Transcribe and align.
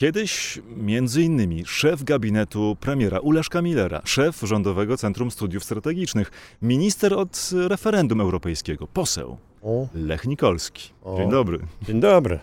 Kiedyś 0.00 0.58
między 0.76 1.22
innymi 1.22 1.64
szef 1.66 2.04
gabinetu 2.04 2.76
premiera 2.80 3.18
Ulaszka 3.18 3.62
Millera, 3.62 4.02
szef 4.04 4.40
Rządowego 4.42 4.96
Centrum 4.96 5.30
Studiów 5.30 5.64
Strategicznych, 5.64 6.30
minister 6.62 7.14
od 7.14 7.50
referendum 7.68 8.20
europejskiego, 8.20 8.86
poseł 8.86 9.36
O, 9.62 9.88
Lech 9.94 10.26
Nikolski. 10.26 10.90
O. 11.04 11.16
Dzień 11.16 11.30
dobry. 11.30 11.58
dzień 11.82 12.00
dobry. 12.00 12.38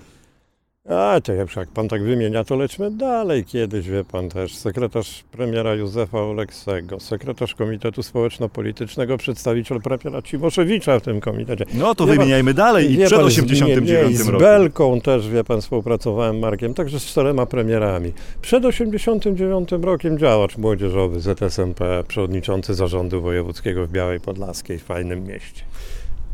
A, 0.90 1.22
to 1.24 1.34
jak 1.34 1.50
pan 1.74 1.88
tak 1.88 2.04
wymienia, 2.04 2.44
to 2.44 2.56
lećmy 2.56 2.92
dalej. 2.92 3.46
Kiedyś, 3.46 3.90
wie 3.90 4.04
pan 4.04 4.30
też, 4.30 4.56
sekretarz 4.56 5.24
premiera 5.32 5.74
Józefa 5.76 6.22
Oleksego, 6.22 7.00
sekretarz 7.00 7.56
Komitetu 7.56 8.04
Społeczno-Politycznego, 8.04 9.18
przedstawiciel 9.18 9.82
premiera 9.82 10.22
Cimoszewicza 10.22 11.00
w 11.00 11.02
tym 11.02 11.20
komitecie. 11.20 11.66
No 11.74 11.96
to 11.96 12.06
Wie 12.06 12.12
pan- 12.12 12.18
wymieniajmy 12.20 12.54
dalej 12.54 12.92
i 12.94 12.98
przed 12.98 13.20
pan, 13.20 13.32
z- 13.32 13.34
89 13.40 13.90
nie, 13.90 14.10
nie, 14.10 14.18
z 14.18 14.28
roku. 14.28 14.40
Belką 14.40 15.02
też, 15.02 15.30
wie 15.30 15.44
pan, 15.44 15.62
współpracowałem 15.62 16.40
Markiem, 16.40 16.74
także 16.74 17.00
z 17.00 17.06
czterema 17.06 17.46
premierami. 17.46 18.14
Przed 18.42 18.66
89 18.66 19.70
rokiem 19.82 20.18
działacz 20.18 20.58
młodzieżowy 20.58 21.20
ZSMP, 21.20 22.04
przewodniczący 22.08 22.74
zarządu 22.74 23.22
wojewódzkiego 23.22 23.88
w 23.88 23.92
Białej 23.92 24.20
Podlaskiej, 24.20 24.80
w 24.80 24.84
fajnym 24.84 25.24
mieście. 25.24 25.64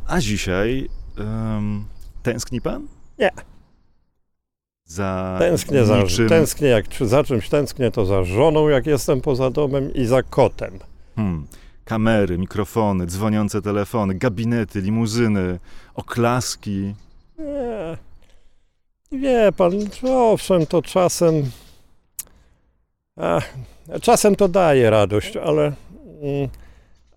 A 0.07 0.19
dzisiaj 0.19 0.89
em, 1.17 1.85
tęskni 2.23 2.61
pan? 2.61 2.87
Nie. 3.19 3.29
Za 4.85 5.35
Tęsknię, 5.39 5.85
za, 5.85 6.03
tęsknię 6.29 6.67
jak 6.67 6.85
za 7.01 7.23
czymś 7.23 7.49
tęsknię, 7.49 7.91
to 7.91 8.05
za 8.05 8.23
żoną, 8.23 8.69
jak 8.69 8.85
jestem 8.85 9.21
poza 9.21 9.49
domem 9.49 9.93
i 9.93 10.05
za 10.05 10.23
kotem. 10.23 10.79
Hmm. 11.15 11.47
Kamery, 11.85 12.37
mikrofony, 12.37 13.05
dzwoniące 13.05 13.61
telefony, 13.61 14.15
gabinety, 14.15 14.81
limuzyny, 14.81 15.59
oklaski. 15.95 16.93
Nie. 17.39 17.97
Wie 19.11 19.51
pan, 19.57 19.71
owszem, 20.09 20.65
to 20.65 20.81
czasem. 20.81 21.51
A, 23.15 23.41
czasem 24.01 24.35
to 24.35 24.47
daje 24.47 24.89
radość, 24.89 25.37
ale 25.37 25.63
mm, 25.63 26.49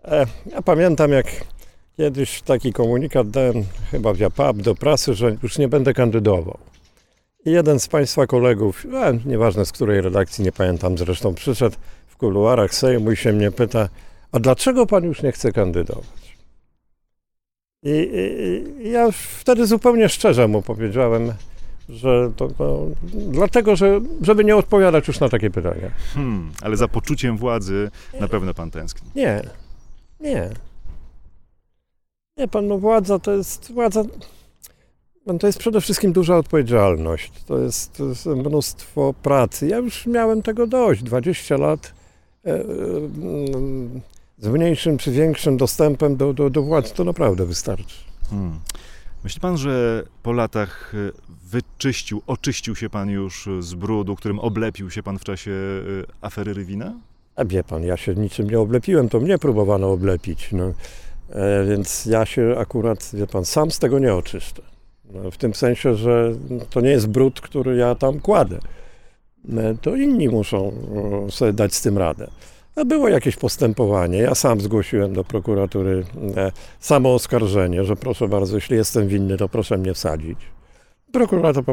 e, 0.04 0.26
ja 0.52 0.62
pamiętam, 0.62 1.10
jak 1.12 1.26
kiedyś 1.96 2.42
taki 2.42 2.72
komunikat 2.72 3.30
dałem 3.30 3.64
chyba 3.90 4.12
w 4.12 4.18
Japab 4.18 4.56
do 4.56 4.74
prasy, 4.74 5.14
że 5.14 5.36
już 5.42 5.58
nie 5.58 5.68
będę 5.68 5.94
kandydował. 5.94 6.58
Jeden 7.46 7.80
z 7.80 7.88
państwa 7.88 8.26
kolegów, 8.26 8.86
a, 8.94 9.12
nieważne 9.28 9.66
z 9.66 9.72
której 9.72 10.00
redakcji, 10.00 10.44
nie 10.44 10.52
pamiętam 10.52 10.98
zresztą, 10.98 11.34
przyszedł 11.34 11.76
w 12.06 12.16
kuluarach 12.16 12.74
Sejmu 12.74 13.12
i 13.12 13.16
się 13.16 13.32
mnie 13.32 13.50
pyta, 13.50 13.88
a 14.32 14.38
dlaczego 14.40 14.86
pan 14.86 15.04
już 15.04 15.22
nie 15.22 15.32
chce 15.32 15.52
kandydować? 15.52 16.36
I, 17.82 17.90
i, 17.90 18.86
i 18.86 18.90
ja 18.90 19.10
wtedy 19.12 19.66
zupełnie 19.66 20.08
szczerze 20.08 20.48
mu 20.48 20.62
powiedziałem, 20.62 21.32
że 21.88 22.32
to, 22.36 22.48
to 22.48 22.86
dlatego, 23.12 23.76
że, 23.76 24.00
żeby 24.22 24.44
nie 24.44 24.56
odpowiadać 24.56 25.08
już 25.08 25.20
na 25.20 25.28
takie 25.28 25.50
pytania. 25.50 25.90
Hmm. 26.14 26.52
Ale 26.62 26.76
za 26.76 26.88
poczuciem 26.88 27.36
władzy 27.36 27.90
na 28.20 28.28
pewno 28.28 28.54
pan 28.54 28.70
tęskni. 28.70 29.10
Nie, 29.14 29.42
nie. 30.20 30.50
Nie, 32.36 32.48
pan, 32.48 32.66
no 32.66 32.78
władza 32.78 33.18
to 33.18 33.32
jest, 33.32 33.72
władza, 33.72 34.04
to 35.40 35.46
jest 35.46 35.58
przede 35.58 35.80
wszystkim 35.80 36.12
duża 36.12 36.36
odpowiedzialność. 36.36 37.32
To 37.46 37.58
jest, 37.58 37.96
to 37.96 38.04
jest 38.04 38.26
mnóstwo 38.26 39.14
pracy. 39.22 39.68
Ja 39.68 39.76
już 39.76 40.06
miałem 40.06 40.42
tego 40.42 40.66
dość. 40.66 41.02
20 41.02 41.56
lat 41.56 41.92
e, 42.46 42.54
e, 42.54 42.64
z 44.38 44.48
mniejszym 44.48 44.98
czy 44.98 45.10
większym 45.10 45.56
dostępem 45.56 46.16
do, 46.16 46.32
do, 46.32 46.50
do 46.50 46.62
władzy 46.62 46.94
to 46.94 47.04
naprawdę 47.04 47.46
wystarczy. 47.46 47.96
Hmm. 48.30 48.60
Myśli 49.24 49.40
pan, 49.40 49.56
że 49.56 50.04
po 50.22 50.32
latach 50.32 50.94
y, 50.94 51.12
wyczyścił, 51.50 52.22
oczyścił 52.26 52.76
się 52.76 52.90
pan 52.90 53.10
już 53.10 53.48
z 53.60 53.74
brudu, 53.74 54.16
którym 54.16 54.38
oblepił 54.38 54.90
się 54.90 55.02
pan 55.02 55.18
w 55.18 55.24
czasie 55.24 55.50
y, 55.50 56.04
afery 56.20 56.54
Rywina? 56.54 56.94
A 57.36 57.44
wie 57.44 57.64
pan, 57.64 57.82
ja 57.82 57.96
się 57.96 58.14
niczym 58.14 58.50
nie 58.50 58.60
oblepiłem, 58.60 59.08
to 59.08 59.20
mnie 59.20 59.38
próbowano 59.38 59.92
oblepić. 59.92 60.48
No. 60.52 60.72
E, 61.30 61.64
więc 61.64 62.06
ja 62.06 62.26
się 62.26 62.54
akurat, 62.58 63.10
wie 63.14 63.26
pan, 63.26 63.44
sam 63.44 63.70
z 63.70 63.78
tego 63.78 63.98
nie 63.98 64.14
oczyszczę. 64.14 64.62
No, 65.12 65.30
w 65.30 65.36
tym 65.36 65.54
sensie, 65.54 65.94
że 65.94 66.32
to 66.70 66.80
nie 66.80 66.90
jest 66.90 67.08
brud, 67.08 67.40
który 67.40 67.76
ja 67.76 67.94
tam 67.94 68.20
kładę. 68.20 68.58
E, 69.56 69.74
to 69.82 69.96
inni 69.96 70.28
muszą 70.28 70.72
e, 71.26 71.30
sobie 71.30 71.52
dać 71.52 71.74
z 71.74 71.82
tym 71.82 71.98
radę. 71.98 72.30
A 72.76 72.84
było 72.84 73.08
jakieś 73.08 73.36
postępowanie. 73.36 74.18
Ja 74.18 74.34
sam 74.34 74.60
zgłosiłem 74.60 75.12
do 75.12 75.24
prokuratury 75.24 76.04
e, 76.36 76.52
samo 76.80 77.14
oskarżenie, 77.14 77.84
że 77.84 77.96
proszę 77.96 78.28
bardzo, 78.28 78.54
jeśli 78.54 78.76
jestem 78.76 79.08
winny, 79.08 79.36
to 79.36 79.48
proszę 79.48 79.78
mnie 79.78 79.94
wsadzić. 79.94 80.38
Prokurator, 81.12 81.64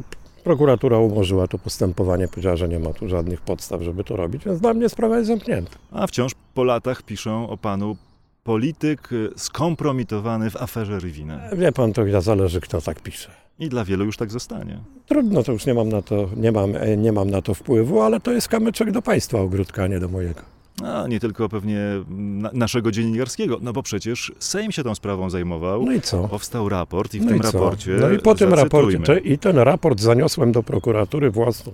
prokuratura 0.44 0.98
umorzyła 0.98 1.48
to 1.48 1.58
postępowanie, 1.58 2.28
powiedziała, 2.28 2.56
że 2.56 2.70
nie 2.70 2.80
ma 2.80 2.94
tu 2.94 3.10
żadnych 3.10 3.42
podstaw, 3.42 3.82
żeby 3.82 4.04
to 4.04 4.16
robić, 4.16 4.46
więc 4.46 4.60
dla 4.60 4.74
mnie 4.74 4.90
sprawa 4.90 5.18
jest 5.18 5.28
zamknięta. 5.28 5.72
A 5.92 6.08
wciąż 6.08 6.32
po 6.54 6.64
latach 6.64 7.04
piszą 7.04 7.50
o 7.50 7.58
panu 7.58 7.96
polityk 8.44 9.12
y, 9.12 9.30
skompromitowany 9.36 10.50
w 10.50 10.56
aferze 10.56 11.00
Rywina. 11.00 11.40
Wie 11.58 11.72
pan, 11.72 11.94
to 11.94 12.06
ja 12.06 12.22
zależy, 12.22 12.62
kto 12.62 12.82
tak 12.82 13.02
pisze. 13.02 13.30
I 13.60 13.70
dla 13.70 13.86
wielu 13.86 14.06
już 14.06 14.18
tak 14.18 14.32
zostanie. 14.32 14.80
Trudno, 15.06 15.44
to 15.44 15.52
już 15.52 15.66
nie 15.66 15.74
mam 15.74 15.90
na 15.90 16.02
to, 16.02 16.30
nie 16.36 16.52
mam, 16.52 16.76
e, 16.76 16.98
nie 16.98 17.12
mam 17.12 17.30
na 17.30 17.42
to 17.42 17.54
wpływu, 17.54 18.02
ale 18.02 18.20
to 18.20 18.32
jest 18.32 18.48
kamyczek 18.48 18.92
do 18.92 19.02
państwa 19.02 19.40
ogródka, 19.42 19.84
a 19.84 19.88
nie 19.88 20.00
do 20.00 20.08
mojego. 20.08 20.42
A 20.84 21.08
nie 21.08 21.20
tylko 21.20 21.50
pewnie 21.50 21.80
na, 22.10 22.50
naszego 22.54 22.92
dziennikarskiego, 22.92 23.58
no 23.62 23.74
bo 23.74 23.84
przecież 23.84 24.32
Sejm 24.40 24.72
się 24.72 24.84
tą 24.84 24.96
sprawą 24.96 25.30
zajmował. 25.30 25.86
No 25.86 25.92
i 25.92 26.02
co? 26.02 26.28
Powstał 26.28 26.70
raport 26.70 27.14
i 27.14 27.20
w 27.20 27.24
No 27.24 27.28
tym 27.28 27.38
i 27.38 27.42
raporcie. 27.42 27.92
No 27.92 28.10
i 28.10 28.20
po 28.20 28.36
tym 28.36 28.54
raporcie, 28.54 29.00
te, 29.00 29.20
i 29.20 29.38
ten 29.38 29.58
raport 29.58 30.00
zaniosłem 30.00 30.52
do 30.52 30.64
prokuratury 30.64 31.32
własną, 31.32 31.74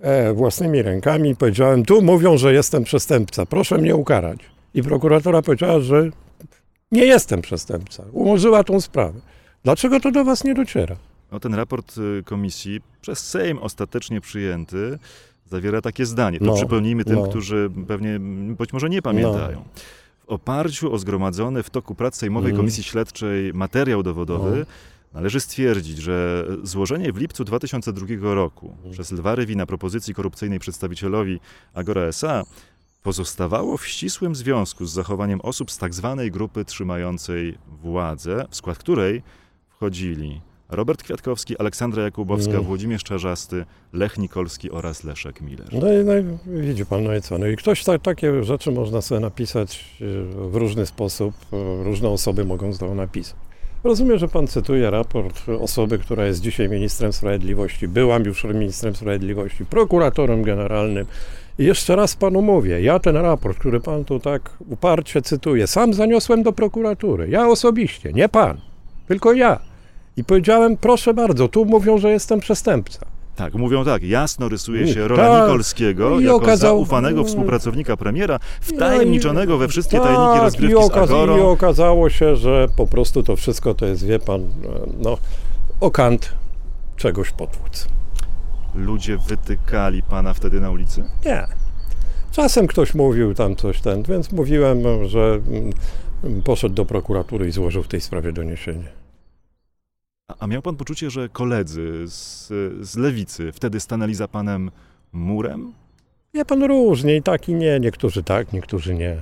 e, 0.00 0.32
własnymi 0.32 0.82
rękami 0.82 1.30
i 1.30 1.36
powiedziałem, 1.36 1.84
tu 1.84 2.02
mówią, 2.02 2.38
że 2.38 2.52
jestem 2.52 2.84
przestępca, 2.84 3.46
proszę 3.46 3.78
mnie 3.78 3.96
ukarać. 3.96 4.53
I 4.74 4.82
prokuratura 4.82 5.42
powiedziała, 5.42 5.80
że 5.80 6.10
nie 6.92 7.04
jestem 7.04 7.42
przestępca. 7.42 8.04
Umorzyła 8.12 8.64
tą 8.64 8.80
sprawę. 8.80 9.20
Dlaczego 9.64 10.00
to 10.00 10.10
do 10.10 10.24
was 10.24 10.44
nie 10.44 10.54
dociera? 10.54 10.96
No, 11.32 11.40
ten 11.40 11.54
raport 11.54 11.98
y, 11.98 12.22
komisji 12.24 12.80
przez 13.00 13.18
Sejm 13.18 13.58
ostatecznie 13.58 14.20
przyjęty 14.20 14.98
zawiera 15.50 15.80
takie 15.80 16.06
zdanie. 16.06 16.38
To 16.38 16.44
No, 16.44 16.54
przypomnijmy 16.54 17.04
tym, 17.04 17.14
no. 17.14 17.28
którzy 17.28 17.70
pewnie 17.88 18.18
być 18.58 18.72
może 18.72 18.88
nie 18.90 19.02
pamiętają. 19.02 19.64
W 20.20 20.28
oparciu 20.28 20.92
o 20.92 20.98
zgromadzony 20.98 21.62
w 21.62 21.70
toku 21.70 21.94
prac 21.94 22.16
Sejmowej 22.16 22.50
Mm. 22.50 22.56
Komisji 22.60 22.82
Śledczej 22.82 23.54
materiał 23.54 24.02
dowodowy 24.02 24.58
No. 24.58 24.64
należy 25.14 25.40
stwierdzić, 25.40 25.98
że 25.98 26.46
złożenie 26.62 27.12
w 27.12 27.16
lipcu 27.16 27.44
2002 27.44 28.34
roku 28.34 28.74
Mm. 28.80 28.92
przez 28.92 29.12
Lwa 29.12 29.34
Rywina 29.34 29.66
propozycji 29.66 30.14
korupcyjnej 30.14 30.58
przedstawicielowi 30.58 31.40
Agora 31.74 32.02
S.A. 32.02 32.42
pozostawało 33.04 33.76
w 33.76 33.86
ścisłym 33.86 34.34
związku 34.34 34.86
z 34.86 34.92
zachowaniem 34.92 35.40
osób 35.40 35.70
z 35.70 35.78
tak 35.78 35.94
zwanej 35.94 36.30
grupy 36.30 36.64
trzymającej 36.64 37.58
władzę, 37.82 38.46
w 38.50 38.56
skład 38.56 38.78
której 38.78 39.22
wchodzili 39.68 40.40
Robert 40.68 41.02
Kwiatkowski, 41.02 41.58
Aleksandra 41.58 42.02
Jakubowska, 42.02 42.52
Mm. 42.52 42.64
Włodzimierz 42.64 43.04
Czarzasty, 43.04 43.64
Lech 43.92 44.18
Nikolski 44.18 44.70
oraz 44.70 45.04
Leszek 45.04 45.40
Miller. 45.40 45.68
No 45.72 45.92
i, 45.92 46.04
no 46.04 46.12
i 46.16 46.60
widzi 46.60 46.86
pan, 46.86 47.04
no 47.04 47.14
i 47.14 47.20
co? 47.20 47.38
No 47.38 47.46
i 47.46 47.56
ktoś 47.56 47.84
ta, 47.84 47.98
takie 47.98 48.44
rzeczy 48.44 48.70
można 48.70 49.02
sobie 49.02 49.20
napisać 49.20 49.84
e, 50.00 50.04
w 50.48 50.56
różny 50.56 50.86
sposób, 50.86 51.34
e, 51.52 51.84
różne 51.84 52.08
osoby 52.08 52.44
mogą 52.44 52.72
to 52.72 52.94
napisać. 52.94 53.36
Rozumiem, 53.84 54.18
że 54.18 54.28
pan 54.28 54.46
cytuje 54.46 54.90
raport 54.90 55.42
osoby, 55.60 55.98
która 55.98 56.26
jest 56.26 56.40
dzisiaj 56.40 56.68
ministrem 56.68 57.12
sprawiedliwości. 57.12 57.88
Byłam 57.88 58.24
już 58.24 58.44
ministrem 58.44 58.94
sprawiedliwości, 58.96 59.64
prokuratorem 59.64 60.42
generalnym. 60.42 61.06
I 61.58 61.64
jeszcze 61.64 61.96
raz 61.96 62.16
panu 62.16 62.42
mówię, 62.42 62.82
ja 62.82 62.98
ten 62.98 63.16
raport, 63.16 63.58
który 63.58 63.80
pan 63.80 64.04
tu 64.04 64.20
tak 64.20 64.50
uparcie 64.68 65.22
cytuje, 65.22 65.66
sam 65.66 65.94
zaniosłem 65.94 66.42
do 66.42 66.52
prokuratury. 66.52 67.28
Ja 67.30 67.48
osobiście, 67.48 68.12
nie 68.12 68.28
pan, 68.28 68.60
tylko 69.08 69.32
ja. 69.32 69.58
I 70.16 70.24
powiedziałem, 70.24 70.76
proszę 70.76 71.14
bardzo, 71.14 71.48
tu 71.48 71.64
mówią, 71.64 71.98
że 71.98 72.10
jestem 72.10 72.40
przestępca. 72.40 73.06
Tak, 73.36 73.54
mówią 73.54 73.84
tak, 73.84 74.02
jasno 74.02 74.48
rysuje 74.48 74.88
się 74.88 75.00
Nie, 75.00 75.08
rola 75.08 75.28
tak. 75.28 75.42
Nikolskiego 75.42 76.20
I 76.20 76.24
jako 76.24 76.36
okazał- 76.36 76.56
zaufanego 76.78 77.24
współpracownika 77.24 77.96
premiera, 77.96 78.38
wtajemniczonego 78.60 79.58
we 79.58 79.68
wszystkie 79.68 80.00
tajniki 80.00 80.22
Tak, 80.34 80.42
rozgrywki 80.42 80.78
i, 80.80 80.82
z 80.82 80.86
okaz- 80.86 81.00
I 81.00 81.02
Agorą. 81.02 81.48
okazało 81.48 82.10
się, 82.10 82.36
że 82.36 82.66
po 82.76 82.86
prostu 82.86 83.22
to 83.22 83.36
wszystko 83.36 83.74
to 83.74 83.86
jest, 83.86 84.06
wie 84.06 84.18
pan, 84.18 84.40
e, 84.40 84.46
no, 85.02 85.18
okant 85.80 86.32
czegoś 86.96 87.30
potłuc. 87.30 87.88
Ludzie 88.74 89.18
wytykali 89.18 90.02
pana 90.02 90.34
wtedy 90.34 90.60
na 90.60 90.70
ulicy? 90.70 91.04
Nie. 91.24 91.46
Czasem 92.32 92.66
ktoś 92.66 92.94
mówił 92.94 93.34
tam 93.34 93.56
coś 93.56 93.80
ten, 93.80 94.02
więc 94.02 94.32
mówiłem, 94.32 95.08
że 95.08 95.40
mm, 96.24 96.42
poszedł 96.42 96.74
do 96.74 96.84
prokuratury 96.84 97.48
i 97.48 97.52
złożył 97.52 97.82
w 97.82 97.88
tej 97.88 98.00
sprawie 98.00 98.32
doniesienie. 98.32 98.88
A, 100.38 100.46
miał 100.46 100.62
pan 100.62 100.76
poczucie, 100.76 101.10
że 101.10 101.28
koledzy 101.28 102.04
z, 102.06 102.48
z 102.80 102.96
lewicy 102.96 103.52
wtedy 103.52 103.80
stanęli 103.80 104.14
za 104.14 104.28
panem 104.28 104.70
murem? 105.12 105.72
Wie 106.34 106.44
pan 106.44 106.62
różnie 106.62 107.16
i 107.16 107.22
tak 107.22 107.48
i 107.48 107.54
nie, 107.54 107.80
niektórzy 107.80 108.22
tak, 108.22 108.52
niektórzy 108.52 108.94
nie. 108.94 109.16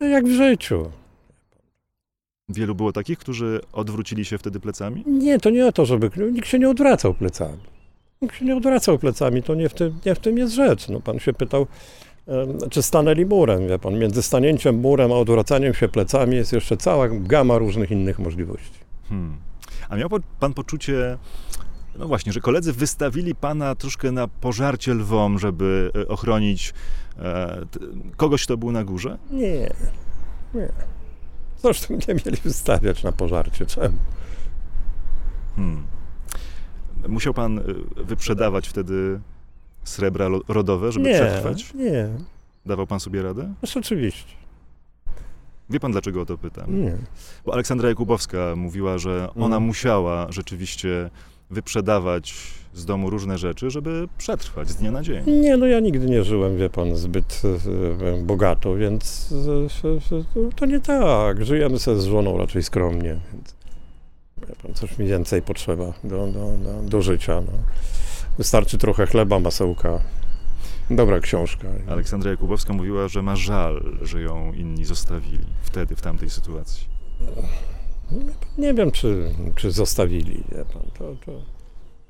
No 0.00 0.06
jak 0.06 0.24
w 0.24 0.32
życiu. 0.32 0.90
Wielu 2.48 2.74
było 2.74 2.92
takich, 2.92 3.18
którzy 3.18 3.60
odwrócili 3.72 4.24
się 4.24 4.38
wtedy 4.38 4.60
plecami? 4.60 5.04
Nie, 5.06 5.38
to 5.38 5.50
nie 5.50 5.66
o 5.66 5.72
to, 5.72 5.86
żeby 5.86 6.10
nikt 6.32 6.48
się 6.48 6.58
nie 6.58 6.70
odwracał 6.70 7.14
plecami. 7.14 7.73
Się 8.32 8.44
nie 8.44 8.56
odwracał 8.56 8.98
plecami, 8.98 9.42
to 9.42 9.54
nie 9.54 9.68
w 9.68 9.74
tym, 9.74 9.98
nie 10.06 10.14
w 10.14 10.18
tym 10.18 10.38
jest 10.38 10.54
rzecz. 10.54 10.88
No, 10.88 11.00
pan 11.00 11.18
się 11.18 11.32
pytał, 11.32 11.66
czy 12.70 12.82
stanęli 12.82 13.26
murem, 13.26 13.68
wie 13.68 13.78
pan. 13.78 13.98
Między 13.98 14.22
stanięciem 14.22 14.76
murem 14.76 15.12
a 15.12 15.14
odwracaniem 15.14 15.74
się 15.74 15.88
plecami 15.88 16.36
jest 16.36 16.52
jeszcze 16.52 16.76
cała 16.76 17.08
gama 17.08 17.58
różnych 17.58 17.90
innych 17.90 18.18
możliwości. 18.18 18.78
Hmm. 19.08 19.36
A 19.88 19.96
miał 19.96 20.08
pan 20.40 20.54
poczucie, 20.54 21.18
no 21.98 22.08
właśnie, 22.08 22.32
że 22.32 22.40
koledzy 22.40 22.72
wystawili 22.72 23.34
pana 23.34 23.74
troszkę 23.74 24.12
na 24.12 24.28
pożarcie 24.28 24.94
lwom, 24.94 25.38
żeby 25.38 25.90
e, 25.94 26.08
ochronić 26.08 26.74
e, 27.18 27.66
kogoś, 28.16 28.44
kto 28.44 28.56
był 28.56 28.72
na 28.72 28.84
górze? 28.84 29.18
Nie, 29.30 29.70
nie. 30.54 30.68
Zresztą 31.62 31.94
nie 31.94 32.14
mieli 32.14 32.38
wystawiać 32.44 33.02
na 33.02 33.12
pożarcie. 33.12 33.66
Czemu? 33.66 33.98
Hmm. 35.56 35.93
Musiał 37.08 37.34
pan 37.34 37.58
e, 37.58 37.62
wyprzedawać 38.04 38.68
wtedy 38.68 39.20
srebra 39.84 40.28
rodowe, 40.48 40.92
żeby 40.92 41.08
nie, 41.08 41.14
przetrwać? 41.14 41.74
nie. 41.74 42.08
Dawał 42.66 42.86
pan 42.86 43.00
sobie 43.00 43.22
radę? 43.22 43.54
Ależ 43.62 43.76
oczywiście. 43.76 44.32
Wie 45.70 45.80
pan, 45.80 45.92
dlaczego 45.92 46.20
o 46.22 46.26
to 46.26 46.38
pytam? 46.38 46.82
Nie. 46.82 46.96
Bo 47.46 47.52
Aleksandra 47.52 47.88
Jakubowska 47.88 48.56
mówiła, 48.56 48.98
że 48.98 49.28
ona 49.36 49.44
Mhm. 49.46 49.62
musiała 49.62 50.32
rzeczywiście 50.32 51.10
wyprzedawać 51.50 52.34
z 52.74 52.84
domu 52.84 53.10
różne 53.10 53.38
rzeczy, 53.38 53.70
żeby 53.70 54.08
przetrwać 54.18 54.68
z 54.68 54.76
dnia 54.76 54.90
na 54.90 55.02
dzień. 55.02 55.24
Nie, 55.40 55.56
no 55.56 55.66
ja 55.66 55.80
nigdy 55.80 56.06
nie 56.06 56.24
żyłem, 56.24 56.56
wie 56.56 56.70
pan, 56.70 56.96
zbyt 56.96 57.42
e, 58.14 58.22
bogato, 58.22 58.74
więc 58.76 59.34
e, 59.84 59.88
e, 59.88 60.46
e, 60.46 60.50
to 60.56 60.66
nie 60.66 60.80
tak. 60.80 61.44
Żyjemy 61.44 61.78
sobie 61.78 61.96
z 62.00 62.04
żoną 62.04 62.38
raczej 62.38 62.62
skromnie, 62.62 63.16
więc 63.32 63.54
pan, 64.62 64.74
coś 64.74 64.98
mi 64.98 65.06
więcej 65.06 65.42
potrzeba 65.42 65.92
do, 66.04 66.26
do, 66.26 66.56
do, 66.56 66.82
do 66.82 67.02
życia. 67.02 67.40
No. 67.40 67.52
Wystarczy 68.38 68.78
trochę 68.78 69.06
chleba, 69.06 69.38
masełka, 69.40 70.00
dobra 70.90 71.20
książka. 71.20 71.68
Aleksandra 71.88 72.30
Jakubowska 72.30 72.72
mówiła, 72.72 73.08
że 73.08 73.22
ma 73.22 73.36
żal, 73.36 73.98
że 74.02 74.22
ją 74.22 74.52
inni 74.52 74.84
zostawili 74.84 75.44
wtedy, 75.62 75.96
w 75.96 76.02
tamtej 76.02 76.30
sytuacji. 76.30 76.88
Nie 78.58 78.74
wiem, 78.74 78.90
czy, 78.90 79.30
czy 79.56 79.70
zostawili, 79.70 80.44
to, 80.72 81.14
to, 81.26 81.32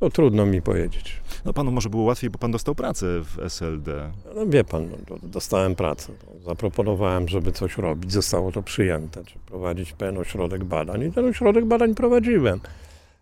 to 0.04 0.10
trudno 0.10 0.46
mi 0.46 0.62
powiedzieć. 0.62 1.20
No 1.44 1.52
panu 1.52 1.70
może 1.70 1.90
było 1.90 2.02
łatwiej, 2.02 2.30
bo 2.30 2.38
pan 2.38 2.52
dostał 2.52 2.74
pracę 2.74 3.06
w 3.06 3.38
SLD. 3.38 4.10
No 4.34 4.46
wie 4.46 4.64
pan, 4.64 4.88
no, 5.10 5.16
dostałem 5.22 5.74
pracę. 5.74 6.12
No, 6.26 6.40
zaproponowałem, 6.40 7.28
żeby 7.28 7.52
coś 7.52 7.78
robić. 7.78 8.12
Zostało 8.12 8.52
to 8.52 8.62
przyjęte, 8.62 9.24
czy 9.24 9.38
prowadzić 9.38 9.92
pewien 9.92 10.18
ośrodek 10.18 10.64
badań. 10.64 11.02
I 11.02 11.12
ten 11.12 11.28
ośrodek 11.28 11.64
badań 11.64 11.94
prowadziłem. 11.94 12.60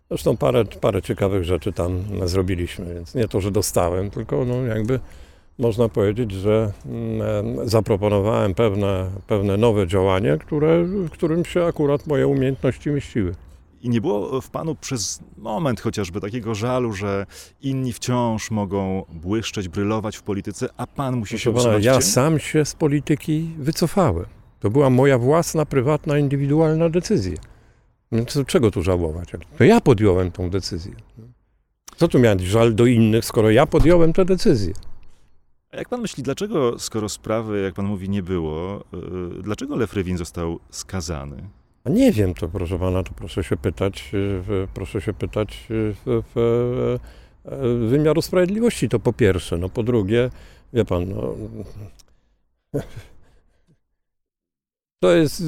Zresztą 0.09 0.37
parę, 0.37 0.65
parę 0.65 1.01
ciekawych 1.01 1.43
rzeczy 1.43 1.73
tam 1.73 2.03
zrobiliśmy, 2.25 2.93
więc 2.93 3.15
nie 3.15 3.27
to, 3.27 3.41
że 3.41 3.51
dostałem, 3.51 4.11
tylko 4.11 4.45
no 4.45 4.63
jakby 4.63 4.99
można 5.59 5.89
powiedzieć, 5.89 6.31
że 6.31 6.71
mm, 6.85 7.69
zaproponowałem 7.69 8.53
pewne, 8.53 9.09
pewne 9.27 9.57
nowe 9.57 9.87
działanie, 9.87 10.37
które, 10.37 10.83
w 10.83 11.09
którym 11.09 11.45
się 11.45 11.65
akurat 11.65 12.07
moje 12.07 12.27
umiejętności 12.27 12.89
mieściły. 12.89 13.35
I 13.83 13.89
nie 13.89 14.01
było 14.01 14.41
w 14.41 14.49
panu 14.49 14.75
przez 14.75 15.19
moment 15.37 15.81
chociażby 15.81 16.21
takiego 16.21 16.55
żalu, 16.55 16.93
że 16.93 17.25
inni 17.61 17.93
wciąż 17.93 18.51
mogą 18.51 19.05
błyszczeć, 19.13 19.69
brylować 19.69 20.17
w 20.17 20.23
polityce, 20.23 20.69
a 20.77 20.87
pan 20.87 21.17
musi 21.17 21.39
się 21.39 21.51
Proszę 21.51 21.65
pana, 21.65 21.77
usunąć 21.77 21.85
ja 21.85 22.01
sam 22.01 22.39
się 22.39 22.65
z 22.65 22.75
polityki 22.75 23.49
wycofałem. 23.57 24.25
To 24.59 24.69
była 24.69 24.89
moja 24.89 25.17
własna, 25.17 25.65
prywatna, 25.65 26.17
indywidualna 26.17 26.89
decyzja. 26.89 27.37
Więc 28.11 28.37
czego 28.47 28.71
tu 28.71 28.83
żałować? 28.83 29.31
To 29.57 29.63
ja 29.63 29.81
podjąłem 29.81 30.31
tą 30.31 30.49
decyzję. 30.49 30.93
Co 31.97 32.07
tu 32.07 32.19
miałem 32.19 32.39
żal 32.39 32.75
do 32.75 32.85
innych, 32.85 33.25
skoro 33.25 33.51
ja 33.51 33.65
podjąłem 33.65 34.13
tę 34.13 34.25
decyzję? 34.25 34.73
A 35.71 35.77
jak 35.77 35.89
pan 35.89 36.01
myśli, 36.01 36.23
dlaczego, 36.23 36.79
skoro 36.79 37.09
sprawy, 37.09 37.61
jak 37.61 37.73
pan 37.73 37.85
mówi, 37.85 38.09
nie 38.09 38.23
było, 38.23 38.83
yy, 38.93 39.41
dlaczego 39.41 39.75
Lew 39.75 39.93
Rywin 39.93 40.17
został 40.17 40.59
skazany? 40.69 41.49
Nie 41.85 42.11
wiem, 42.11 42.33
to 42.33 42.49
proszę 42.49 42.79
pana, 42.79 43.03
to 43.03 43.11
proszę 43.13 43.43
się 43.43 43.57
pytać, 43.57 44.11
y, 44.13 44.67
proszę 44.73 45.01
się 45.01 45.13
pytać 45.13 45.67
y, 45.71 45.93
w, 46.05 46.23
w 46.35 46.99
wymiaru 47.89 48.21
sprawiedliwości, 48.21 48.89
to 48.89 48.99
po 48.99 49.13
pierwsze. 49.13 49.57
No 49.57 49.69
po 49.69 49.83
drugie, 49.83 50.29
wie 50.73 50.85
pan, 50.85 51.09
no, 51.09 51.35
to 55.03 55.11
jest, 55.11 55.43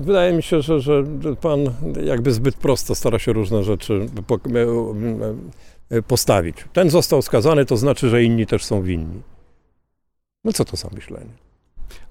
wydaje 0.00 0.32
mi 0.32 0.42
się, 0.42 0.62
że, 0.62 0.80
że 0.80 1.04
pan 1.40 1.58
jakby 2.04 2.32
zbyt 2.32 2.54
prosto 2.54 2.94
stara 2.94 3.18
się 3.18 3.32
różne 3.32 3.62
rzeczy 3.62 4.06
po- 4.26 4.34
e, 4.34 5.96
e, 5.96 6.02
postawić. 6.02 6.56
Ten 6.72 6.90
został 6.90 7.22
skazany, 7.22 7.64
to 7.64 7.76
znaczy, 7.76 8.08
że 8.08 8.24
inni 8.24 8.46
też 8.46 8.64
są 8.64 8.82
winni. 8.82 9.22
No 10.44 10.52
co 10.52 10.64
to 10.64 10.76
za 10.76 10.88
myślenie? 10.94 11.32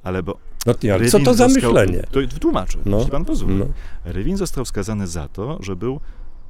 Ale 0.04 0.24
bo 0.24 0.38
No, 0.66 0.74
co 1.10 1.20
to 1.20 1.34
za 1.34 1.50
został- 1.50 1.74
myślenie? 1.74 2.04
To 2.12 2.40
tłumaczę, 2.40 2.78
No. 2.86 2.98
jeśli 2.98 3.12
pan 3.12 3.26
pozwoli. 3.26 3.56
No. 3.56 3.66
Rywin 4.06 4.38
został 4.38 4.66
skazany 4.66 5.08
za 5.08 5.28
to, 5.28 5.58
że 5.62 5.76
był 5.76 6.00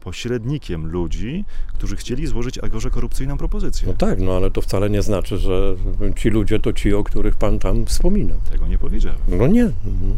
pośrednikiem 0.01 0.87
ludzi, 0.87 1.45
którzy 1.73 1.95
chcieli 1.95 2.27
złożyć 2.27 2.57
Agorze 2.59 2.89
korupcyjną 2.89 3.37
propozycję. 3.37 3.87
No 3.87 3.93
tak, 3.93 4.19
no 4.19 4.33
ale 4.33 4.51
to 4.51 4.61
wcale 4.61 4.89
nie 4.89 5.01
znaczy, 5.01 5.37
że 5.37 5.75
ci 6.15 6.29
ludzie 6.29 6.59
to 6.59 6.73
ci, 6.73 6.93
o 6.93 7.03
których 7.03 7.35
pan 7.35 7.59
tam 7.59 7.85
wspomina. 7.85 8.35
Tego 8.51 8.67
nie 8.67 8.77
powiedziałem. 8.77 9.19
No 9.27 9.47
nie. 9.47 9.63
Mhm. 9.63 10.17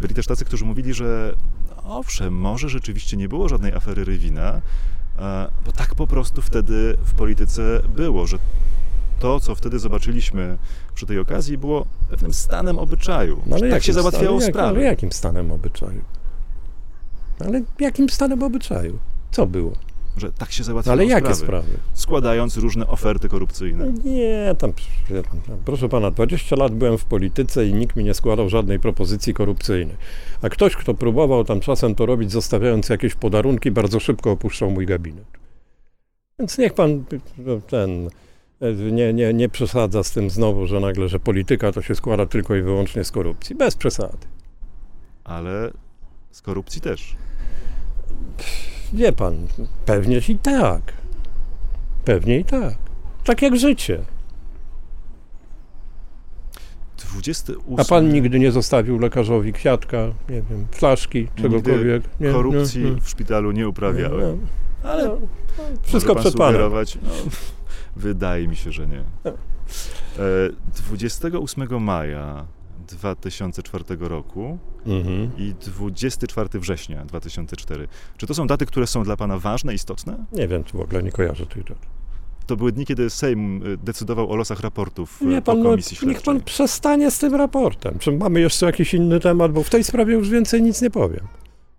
Byli 0.00 0.14
też 0.14 0.26
tacy, 0.26 0.44
którzy 0.44 0.64
mówili, 0.64 0.94
że 0.94 1.34
owszem, 1.84 2.34
może 2.34 2.68
rzeczywiście 2.68 3.16
nie 3.16 3.28
było 3.28 3.48
żadnej 3.48 3.72
afery 3.72 4.04
Rywina, 4.04 4.60
e, 5.18 5.48
bo 5.66 5.72
tak 5.72 5.94
po 5.94 6.06
prostu 6.06 6.42
wtedy 6.42 6.96
w 7.04 7.12
polityce 7.14 7.82
było, 7.96 8.26
że 8.26 8.38
to, 9.18 9.40
co 9.40 9.54
wtedy 9.54 9.78
zobaczyliśmy 9.78 10.58
przy 10.94 11.06
tej 11.06 11.18
okazji, 11.18 11.58
było 11.58 11.86
pewnym 12.10 12.32
stanem 12.34 12.78
obyczaju. 12.78 13.42
No, 13.46 13.58
że 13.58 13.70
tak 13.70 13.82
się 13.82 13.92
załatwiało 13.92 14.40
jak- 14.40 14.50
sprawy. 14.50 14.68
Ale 14.68 14.82
jakim 14.82 15.12
stanem 15.12 15.52
obyczaju? 15.52 16.00
Ale 17.40 17.62
jakim 17.80 18.10
stanem 18.10 18.42
obyczaju? 18.42 18.98
Co 19.30 19.46
było? 19.46 19.72
Że 20.16 20.32
tak 20.32 20.52
się 20.52 20.64
załatwiało 20.64 20.92
Ale 20.92 21.06
jakie 21.06 21.34
sprawy. 21.34 21.42
sprawy? 21.44 21.78
Składając 21.94 22.56
różne 22.56 22.86
oferty 22.86 23.28
korupcyjne. 23.28 23.92
Nie, 24.04 24.54
tam, 24.58 24.72
proszę 25.64 25.88
pana, 25.88 26.10
20 26.10 26.56
lat 26.56 26.74
byłem 26.74 26.98
w 26.98 27.04
polityce 27.04 27.66
i 27.66 27.74
nikt 27.74 27.96
mi 27.96 28.04
nie 28.04 28.14
składał 28.14 28.48
żadnej 28.48 28.78
propozycji 28.80 29.34
korupcyjnej. 29.34 29.96
A 30.42 30.48
ktoś, 30.48 30.76
kto 30.76 30.94
próbował 30.94 31.44
tam 31.44 31.60
czasem 31.60 31.94
to 31.94 32.06
robić, 32.06 32.32
zostawiając 32.32 32.88
jakieś 32.88 33.14
podarunki, 33.14 33.70
bardzo 33.70 34.00
szybko 34.00 34.30
opuszczał 34.30 34.70
mój 34.70 34.86
gabinet. 34.86 35.24
Więc 36.38 36.58
niech 36.58 36.74
pan 36.74 37.04
no, 37.38 37.60
ten 37.60 38.10
nie, 38.92 39.12
nie, 39.12 39.34
nie 39.34 39.48
przesadza 39.48 40.04
z 40.04 40.10
tym 40.10 40.30
znowu, 40.30 40.66
że 40.66 40.80
nagle, 40.80 41.08
że 41.08 41.20
polityka 41.20 41.72
to 41.72 41.82
się 41.82 41.94
składa 41.94 42.26
tylko 42.26 42.54
i 42.56 42.62
wyłącznie 42.62 43.04
z 43.04 43.10
korupcji. 43.10 43.56
Bez 43.56 43.76
przesady. 43.76 44.26
Ale 45.24 45.70
z 46.30 46.42
korupcji 46.42 46.80
też. 46.80 47.16
Wie 48.92 49.12
pan, 49.12 49.46
pewnie 49.86 50.20
i 50.28 50.38
tak. 50.38 50.92
Pewnie 52.04 52.38
i 52.38 52.44
tak. 52.44 52.74
Tak 53.24 53.42
jak 53.42 53.56
życie. 53.56 54.00
28. 56.96 57.80
A 57.80 57.84
pan 57.84 58.12
nigdy 58.12 58.38
nie 58.38 58.52
zostawił 58.52 58.98
lekarzowi 58.98 59.52
kwiatka, 59.52 59.98
nie 60.28 60.42
wiem, 60.42 60.66
flaszki, 60.70 61.28
czegokolwiek? 61.36 62.02
Nie, 62.20 62.32
korupcji 62.32 62.84
nie, 62.84 62.90
nie. 62.90 63.00
w 63.00 63.08
szpitalu 63.08 63.52
nie 63.52 63.68
uprawiałem. 63.68 64.46
No, 64.84 64.90
Ale 64.90 65.04
no, 65.04 65.18
wszystko 65.82 66.14
może 66.14 66.22
pan 66.32 66.32
przed 66.32 66.38
panem. 66.38 66.72
No, 67.02 67.10
wydaje 67.96 68.48
mi 68.48 68.56
się, 68.56 68.72
że 68.72 68.86
nie. 68.86 69.02
No. 69.24 69.30
E, 69.30 69.34
28 70.88 71.80
maja 71.82 72.44
2004 72.88 73.84
roku 74.00 74.58
Mhm. 74.86 75.30
i 75.38 75.54
24 75.66 76.48
września 76.60 77.04
2004. 77.04 77.88
Czy 78.16 78.26
to 78.26 78.34
są 78.34 78.46
daty, 78.46 78.66
które 78.66 78.86
są 78.86 79.04
dla 79.04 79.16
pana 79.16 79.38
ważne, 79.38 79.74
istotne? 79.74 80.24
Nie 80.32 80.48
wiem, 80.48 80.64
w 80.64 80.80
ogóle 80.80 81.02
nie 81.02 81.12
kojarzę 81.12 81.46
tych 81.46 81.64
dat. 81.64 81.78
To 82.46 82.56
były 82.56 82.72
dni, 82.72 82.86
kiedy 82.86 83.10
Sejm 83.10 83.66
y, 83.66 83.76
decydował 83.76 84.30
o 84.30 84.36
losach 84.36 84.60
raportów 84.60 85.22
y, 85.22 85.24
Nie, 85.26 85.42
pan, 85.42 85.58
no, 85.58 85.64
komisji 85.70 85.94
niech 85.94 86.00
śledczej. 86.00 86.24
pan 86.34 86.40
przestanie 86.44 87.10
z 87.10 87.18
tym 87.18 87.34
raportem. 87.34 87.98
Czy 87.98 88.12
mamy 88.12 88.40
jeszcze 88.40 88.66
jakiś 88.66 88.94
inny 88.94 89.20
temat, 89.20 89.52
bo 89.52 89.62
w 89.62 89.70
tej 89.70 89.84
sprawie 89.84 90.14
już 90.14 90.28
więcej 90.28 90.62
nic 90.62 90.82
nie 90.82 90.90
powiem. 90.90 91.26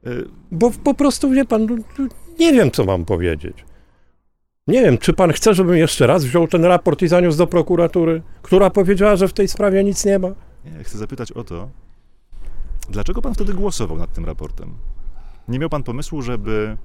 Y, 0.08 0.26
Bo 0.52 0.72
po 0.84 0.94
prostu, 0.94 1.30
wie 1.30 1.46
pan, 1.46 1.66
no, 1.66 1.76
no, 2.00 2.08
nie 2.40 2.54
wiem, 2.54 2.72
co 2.72 2.86
mam 2.86 3.06
powiedzieć. 3.06 3.58
Nie 4.68 4.82
wiem, 4.82 4.98
czy 4.98 5.14
pan 5.14 5.32
chce, 5.32 5.54
żebym 5.54 5.76
jeszcze 5.76 6.08
raz 6.08 6.26
wziął 6.26 6.48
ten 6.48 6.66
raport 6.66 7.02
i 7.02 7.08
zaniósł 7.08 7.38
do 7.38 7.48
prokuratury, 7.48 8.22
która 8.42 8.70
powiedziała, 8.70 9.16
że 9.16 9.28
w 9.28 9.34
tej 9.34 9.48
sprawie 9.48 9.84
nic 9.84 10.06
nie 10.06 10.20
ma? 10.20 10.28
Nie, 10.66 10.84
chcę 10.84 10.98
zapytać 10.98 11.32
o 11.32 11.44
to, 11.44 11.70
dlaczego 12.90 13.22
pan 13.22 13.34
wtedy 13.34 13.54
głosował 13.54 13.98
nad 13.98 14.14
tym 14.14 14.26
raportem? 14.26 14.74
Nie 15.48 15.60
miał 15.60 15.70
pan 15.70 15.84
pomysłu, 15.84 16.22
żeby 16.22 16.78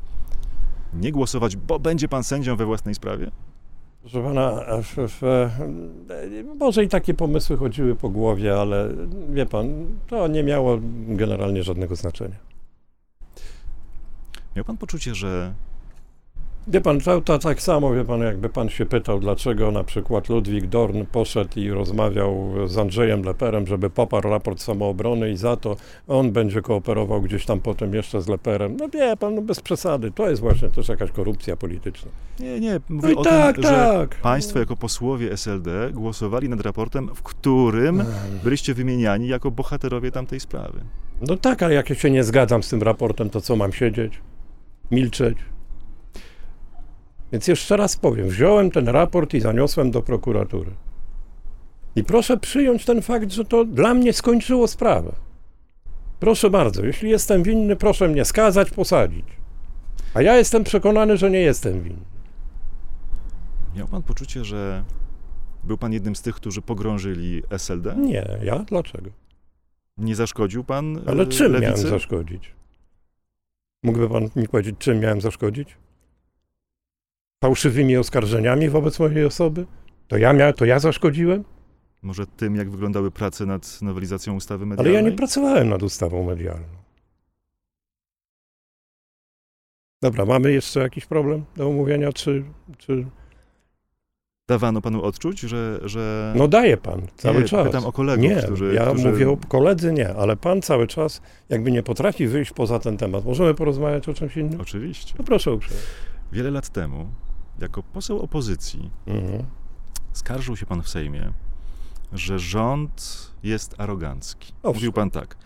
nie 0.95 1.13
głosować, 1.13 1.57
bo 1.57 1.79
będzie 1.79 2.09
pan 2.09 2.25
sędzią 2.25 2.57
we 2.57 2.67
własnej 2.67 2.95
sprawie? 2.95 3.31
Proszę 4.01 4.23
pana, 4.23 4.65
może 6.59 6.85
i 6.85 6.89
takie 6.89 7.15
pomysły 7.15 7.57
chodziły 7.57 7.97
po 7.97 8.09
głowie, 8.11 8.61
ale 8.61 8.89
wie 9.31 9.47
pan, 9.47 9.87
to 10.07 10.29
nie 10.29 10.43
miało 10.43 10.79
generalnie 11.09 11.63
żadnego 11.63 11.97
znaczenia. 11.97 12.37
Miał 14.57 14.65
pan 14.65 14.77
poczucie, 14.77 15.15
że 15.15 15.55
Wie 16.69 16.81
pan, 16.81 17.01
to, 17.01 17.21
to 17.21 17.39
tak 17.39 17.63
samo, 17.63 17.95
wie 17.95 18.05
pan, 18.05 18.21
jakby 18.21 18.49
pan 18.49 18.69
się 18.69 18.87
pytał, 18.87 19.21
dlaczego 19.21 19.71
na 19.71 19.85
przykład 19.85 20.29
Ludwik 20.29 20.67
Dorn 20.67 21.03
poszedł 21.13 21.61
i 21.61 21.71
rozmawiał 21.71 22.53
z 22.67 22.79
Andrzejem 22.79 23.23
Leperem, 23.23 23.67
żeby 23.67 23.91
poparł 23.91 24.31
raport 24.31 24.61
samoobrony 24.61 25.31
i 25.31 25.37
za 25.37 25.57
to 25.57 25.77
on 26.09 26.33
będzie 26.33 26.63
kooperował 26.63 27.23
gdzieś 27.23 27.47
tam 27.47 27.61
potem 27.61 27.95
jeszcze 27.95 28.23
z 28.23 28.29
Leperem. 28.29 28.77
No 28.77 28.89
wie 28.89 29.17
pan, 29.17 29.35
no 29.35 29.43
bez 29.43 29.61
przesady, 29.61 30.11
to 30.11 30.31
jest 30.31 30.43
właśnie 30.43 30.69
też 30.69 30.89
jakaś 30.89 31.11
korupcja 31.11 31.57
polityczna. 31.57 32.11
Nie, 32.41 32.61
nie, 32.61 32.73
No 32.73 32.81
mówię 32.89 33.13
i 33.13 33.17
o 33.17 33.23
tak, 33.23 33.55
tym, 33.55 33.65
że 33.65 33.71
tak. 33.71 34.15
państwo 34.21 34.59
jako 34.59 34.77
posłowie 34.77 35.33
SLD 35.33 35.91
głosowali 35.93 36.49
nad 36.49 36.61
raportem, 36.61 37.11
w 37.15 37.23
którym 37.23 38.05
byliście 38.45 38.75
wymieniani 38.75 39.29
jako 39.29 39.51
bohaterowie 39.51 40.11
tamtej 40.11 40.41
sprawy. 40.41 40.81
No 41.29 41.37
tak, 41.37 41.63
ale 41.63 41.75
jak 41.75 41.91
ja 41.91 41.97
się 41.97 42.11
nie 42.11 42.25
zgadzam 42.25 42.63
z 42.63 42.69
tym 42.69 42.83
raportem, 42.83 43.31
to 43.31 43.41
co 43.41 43.57
mam 43.57 43.73
siedzieć? 43.73 44.13
Milczeć? 44.91 45.39
Więc 47.33 47.49
jeszcze 47.49 47.77
raz 47.77 47.97
powiem, 47.97 48.29
wziąłem 48.29 48.71
ten 48.71 48.89
raport 48.89 49.35
i 49.35 49.41
zaniosłem 49.41 49.91
do 49.91 50.03
prokuratury. 50.03 50.71
I 51.97 52.05
proszę 52.05 52.37
przyjąć 52.37 52.85
ten 52.85 53.03
fakt, 53.03 53.33
że 53.33 53.45
to 53.45 53.65
dla 53.65 53.95
mnie 53.95 54.13
skończyło 54.13 54.69
sprawę. 54.69 55.13
Proszę 56.21 56.51
bardzo, 56.51 56.85
jeśli 56.85 57.11
jestem 57.11 57.43
winny, 57.43 57.77
proszę 57.77 58.09
mnie 58.09 58.25
skazać, 58.25 58.71
posadzić. 58.71 59.25
A 60.15 60.23
ja 60.23 60.37
jestem 60.37 60.65
przekonany, 60.65 61.17
że 61.17 61.31
nie 61.31 61.41
jestem 61.41 61.83
winny. 61.83 62.05
Miał 63.77 63.89
pan 63.89 64.03
poczucie, 64.03 64.45
że 64.45 64.85
był 65.65 65.79
pan 65.79 65.93
jednym 65.93 66.17
z 66.17 66.23
tych, 66.23 66.35
którzy 66.35 66.63
pogrążyli 66.63 67.43
SLD? 67.51 67.95
Nie, 67.97 68.39
ja? 68.43 68.59
Dlaczego? 68.59 69.11
Nie 69.99 70.15
zaszkodził 70.17 70.65
pan 70.65 71.01
Ale 71.07 71.23
e, 71.23 71.27
czym 71.27 71.53
lewicy? 71.53 71.73
miałem 71.73 71.91
zaszkodzić? 71.91 72.55
Mógłby 73.83 74.09
pan 74.09 74.29
mi 74.37 74.49
powiedzieć, 74.49 74.77
czym 74.79 75.01
miałem 75.01 75.21
zaszkodzić? 75.21 75.77
Fałszywymi 77.45 77.97
oskarżeniami 77.97 78.69
wobec 78.69 78.99
mojej 78.99 79.25
osoby? 79.25 79.67
To 80.09 80.17
ja, 80.17 80.33
mia, 80.33 80.53
to 80.53 80.65
ja 80.65 80.79
zaszkodziłem? 80.79 81.45
Może 82.03 82.27
tym, 82.27 82.57
jak 82.57 82.71
wyglądały 82.71 83.11
prace 83.11 83.47
nad 83.47 83.83
nowelizacją 83.83 84.35
ustawy 84.35 84.65
Ale 84.65 84.69
medialnej? 84.69 84.95
ja 84.95 85.11
nie 85.11 85.17
pracowałem 85.17 85.69
nad 85.69 85.83
ustawą 85.83 86.25
medialną. 86.25 86.67
Dobra, 90.03 90.25
mamy 90.25 90.53
jeszcze 90.53 90.81
jakiś 90.81 91.07
problem 91.07 91.45
do 91.57 91.69
omówienia, 91.69 92.13
czy... 92.13 92.45
czy... 92.79 93.07
Dawano 94.49 94.81
panu 94.81 95.03
odczuć, 95.03 95.41
że... 95.41 95.81
że... 95.83 96.33
No 96.37 96.49
daje 96.49 96.77
pan, 96.77 97.03
cały 97.17 97.43
nie, 97.43 97.49
czas. 97.49 97.67
pytam 97.67 97.85
o 97.87 97.93
kolegów, 97.93 98.25
nie, 98.25 98.37
którzy... 98.37 98.75
ja 98.75 98.87
którzy... 98.87 99.09
mówię 99.09 99.31
o 99.31 99.37
koledzy 99.37 99.93
nie, 99.93 100.15
ale 100.15 100.37
pan 100.37 100.63
cały 100.63 100.87
czas 100.87 101.23
jakby 101.49 101.71
nie 101.71 101.83
potrafi 101.83 102.27
wyjść 102.27 102.53
poza 102.53 102.79
ten 102.79 102.97
temat. 102.97 103.25
Możemy 103.25 103.55
porozmawiać 103.55 104.09
o 104.09 104.15
czymś 104.15 104.37
innym? 104.37 104.61
Oczywiście. 104.61 105.15
No 105.19 105.25
proszę 105.25 105.53
uprzejmie. 105.53 105.83
Wiele 106.33 106.51
lat 106.51 106.69
temu, 106.69 107.09
jako 107.61 107.83
poseł 107.83 108.21
opozycji, 108.21 108.91
Mhm. 109.07 109.45
skarżył 110.13 110.57
się 110.57 110.67
pan 110.67 110.83
w 110.83 110.89
Sejmie, 110.89 111.33
że 112.13 112.39
rząd 112.39 113.31
jest 113.43 113.81
arogancki. 113.81 114.53
Owszem. 114.63 114.75
Mówił 114.75 114.93
pan 114.93 115.11
tak. 115.11 115.37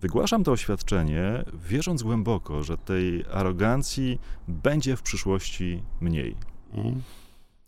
Wygłaszam 0.00 0.44
to 0.44 0.52
oświadczenie, 0.52 1.44
wierząc 1.68 2.02
głęboko, 2.02 2.62
że 2.62 2.78
tej 2.78 3.24
arogancji 3.32 4.18
będzie 4.48 4.96
w 4.96 5.02
przyszłości 5.02 5.82
mniej. 6.00 6.36
Mhm. 6.72 7.02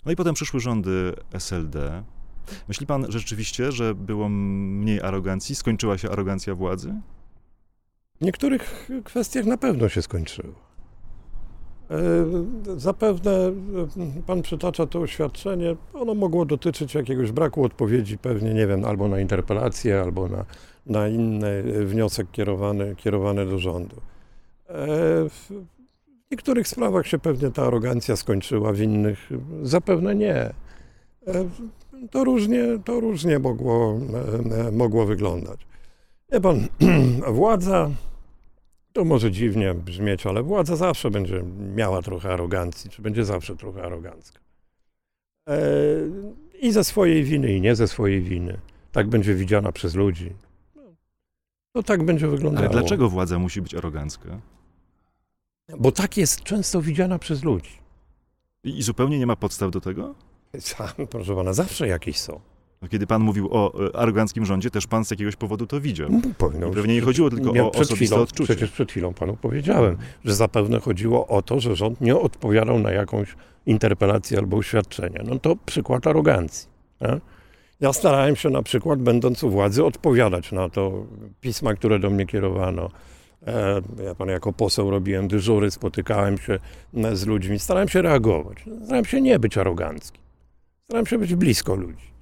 No 0.07 0.13
i 0.13 0.17
potem 0.17 0.35
przyszły 0.35 0.61
rządy 0.61 1.13
SLD. 1.33 2.05
Myśli 2.69 2.87
pan 2.87 3.07
rzeczywiście, 3.09 3.73
że 3.73 3.95
było 3.95 4.29
mniej 4.29 5.01
arogancji? 5.01 5.55
Skończyła 5.55 5.99
się 5.99 6.11
arogancja 6.11 6.55
władzy? 6.55 6.95
W 8.21 8.25
niektórych 8.25 8.89
kwestiach 9.05 9.45
na 9.47 9.57
pewno 9.57 9.89
się 9.89 10.03
skończyło. 10.03 10.66
E, 11.91 12.77
Zapewne 12.77 13.33
e, 13.33 13.53
pan 14.27 14.43
przytacza 14.43 14.87
to 14.87 15.01
oświadczenie, 15.01 15.77
ono 15.95 16.15
mogło 16.15 16.45
dotyczyć 16.45 16.95
jakiegoś 16.95 17.33
braku 17.33 17.65
odpowiedzi, 17.65 18.19
pewnie, 18.19 18.55
nie 18.55 18.67
wiem, 18.67 18.85
albo 18.85 19.09
na 19.09 19.21
interpelację, 19.21 20.01
albo 20.01 20.29
na, 20.29 20.45
na 20.87 21.09
inny 21.09 21.49
e, 21.49 21.85
wniosek 21.85 22.31
kierowany, 22.31 22.97
kierowany 22.97 23.47
do 23.47 23.59
rządu. 23.59 23.97
W 25.29 25.51
niektórych 26.31 26.69
sprawach 26.69 27.07
się 27.07 27.19
pewnie 27.19 27.51
ta 27.51 27.63
arogancja 27.63 28.17
skończyła, 28.17 28.73
w 28.73 28.81
innych 28.81 29.31
zapewne 29.63 30.15
nie. 30.15 30.53
To 32.11 32.25
różnie, 32.25 32.65
to 32.85 33.01
różnie 33.01 33.39
mogło, 33.39 34.01
mogło 34.73 35.07
wyglądać. 35.07 35.67
Wie 36.33 36.41
pan, 36.41 36.67
władza 37.33 37.91
to 38.97 39.05
może 39.05 39.31
dziwnie 39.31 39.75
brzmieć, 39.75 40.27
ale 40.27 40.43
władza 40.43 40.77
zawsze 40.77 41.11
będzie 41.11 41.43
miała 41.75 42.03
trochę 42.03 42.33
arogancji, 42.33 42.91
czy 42.91 43.03
będzie 43.03 43.25
zawsze 43.25 43.57
trochę 43.57 43.83
arogancka. 43.83 44.41
E, 45.49 45.59
I 46.61 46.73
ze 46.73 46.85
swojej 46.85 47.25
winy, 47.25 47.53
i 47.53 47.61
nie 47.61 47.77
ze 47.77 47.89
swojej 47.89 48.23
winy. 48.23 48.59
Tak 48.93 49.09
będzie 49.09 49.35
widziana 49.35 49.73
przez 49.73 49.95
ludzi. 49.95 50.33
No, 50.77 50.83
to 51.73 51.83
tak 51.83 52.03
będzie 52.03 52.29
wyglądało. 52.29 52.67
Ale 52.67 52.81
dlaczego 52.81 53.09
władza 53.09 53.39
musi 53.39 53.63
być 53.63 53.75
arogancka? 53.75 54.41
Bo 55.79 55.93
tak 55.93 56.17
jest 56.17 56.43
często 56.43 56.83
widziana 56.83 57.19
przez 57.19 57.45
ludzi. 57.45 57.79
I, 58.65 58.79
i 58.79 58.83
zupełnie 58.83 59.19
nie 59.19 59.27
ma 59.27 59.37
podstaw 59.37 59.71
do 59.71 59.81
tego? 59.81 60.15
Proszę 61.11 61.35
pana, 61.35 61.53
zawsze 61.53 61.89
jakieś 61.89 62.19
są. 62.19 62.41
No, 62.87 62.91
Kiedy 62.91 63.07
pan 63.07 63.23
mówił 63.23 63.49
o 63.51 63.87
e, 63.89 63.97
aroganckim 63.97 64.45
rządzie, 64.45 64.71
też 64.71 64.87
pan 64.87 65.05
z 65.05 65.11
jakiegoś 65.11 65.37
powodu 65.37 65.67
to 65.67 65.81
widział. 65.81 66.11
Powinno 66.39 66.69
I 66.69 66.71
pewnie 66.71 66.95
nie 66.95 67.01
chodziło 67.01 67.31
tylko 67.31 67.55
Ja 67.55 67.65
o 67.65 67.71
osobiste 67.71 67.95
chwilą, 67.95 68.21
odczucie. 68.23 68.45
Przecież 68.45 68.71
przed 68.71 68.91
chwilą 68.91 69.15
panu 69.15 69.37
powiedziałem, 69.43 69.97
że 70.25 70.35
zapewne 70.35 70.81
chodziło 70.81 71.27
o 71.27 71.43
to, 71.43 71.61
że 71.61 71.77
rząd 71.77 72.01
nie 72.01 72.17
odpowiadał 72.17 72.79
na 72.79 72.91
jakąś 72.91 73.37
interpelację 73.67 74.39
albo 74.39 74.57
oświadczenie. 74.57 75.21
No 75.25 75.39
to 75.39 75.57
przykład 75.67 76.07
arogancji. 76.07 76.69
Nie? 77.01 77.21
Ja 77.81 77.93
starałem 77.93 78.37
się 78.37 78.51
na 78.51 78.63
przykład, 78.63 79.03
będąc 79.03 79.45
u 79.45 79.51
władzy, 79.51 79.85
odpowiadać 79.85 80.53
na 80.53 80.69
to 80.69 81.07
pisma, 81.41 81.75
które 81.75 81.99
do 81.99 82.11
mnie 82.11 82.27
kierowano. 82.27 82.91
E, 83.47 83.83
Ja 84.05 84.15
pan 84.15 84.29
jako 84.29 84.53
poseł 84.53 84.91
robiłem 84.91 85.29
dyżury, 85.29 85.71
spotykałem 85.71 86.39
się 86.39 86.59
e, 86.95 87.17
z 87.17 87.27
ludźmi, 87.27 87.59
starałem 87.59 87.89
się 87.89 88.03
reagować. 88.03 88.65
Starałem 88.83 89.05
się 89.05 89.21
nie 89.21 89.39
być 89.39 89.59
arogancki. 89.59 90.21
Starałem 90.85 91.07
się 91.07 91.19
być 91.19 91.35
blisko 91.35 91.75
ludzi. 91.75 92.16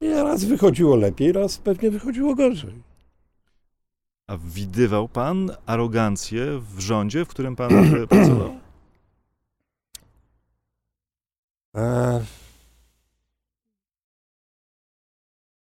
I 0.00 0.08
raz 0.08 0.44
wychodziło 0.44 0.96
lepiej, 0.96 1.32
raz 1.32 1.58
pewnie 1.58 1.90
wychodziło 1.90 2.34
gorzej. 2.34 2.82
A 4.26 4.38
widywał 4.38 5.08
pan 5.08 5.50
arogancję 5.66 6.60
w 6.76 6.80
rządzie, 6.80 7.24
w 7.24 7.28
którym 7.28 7.56
pan 7.56 7.72
e, 8.02 8.06
pracował? 8.06 8.54
E, 11.76 12.24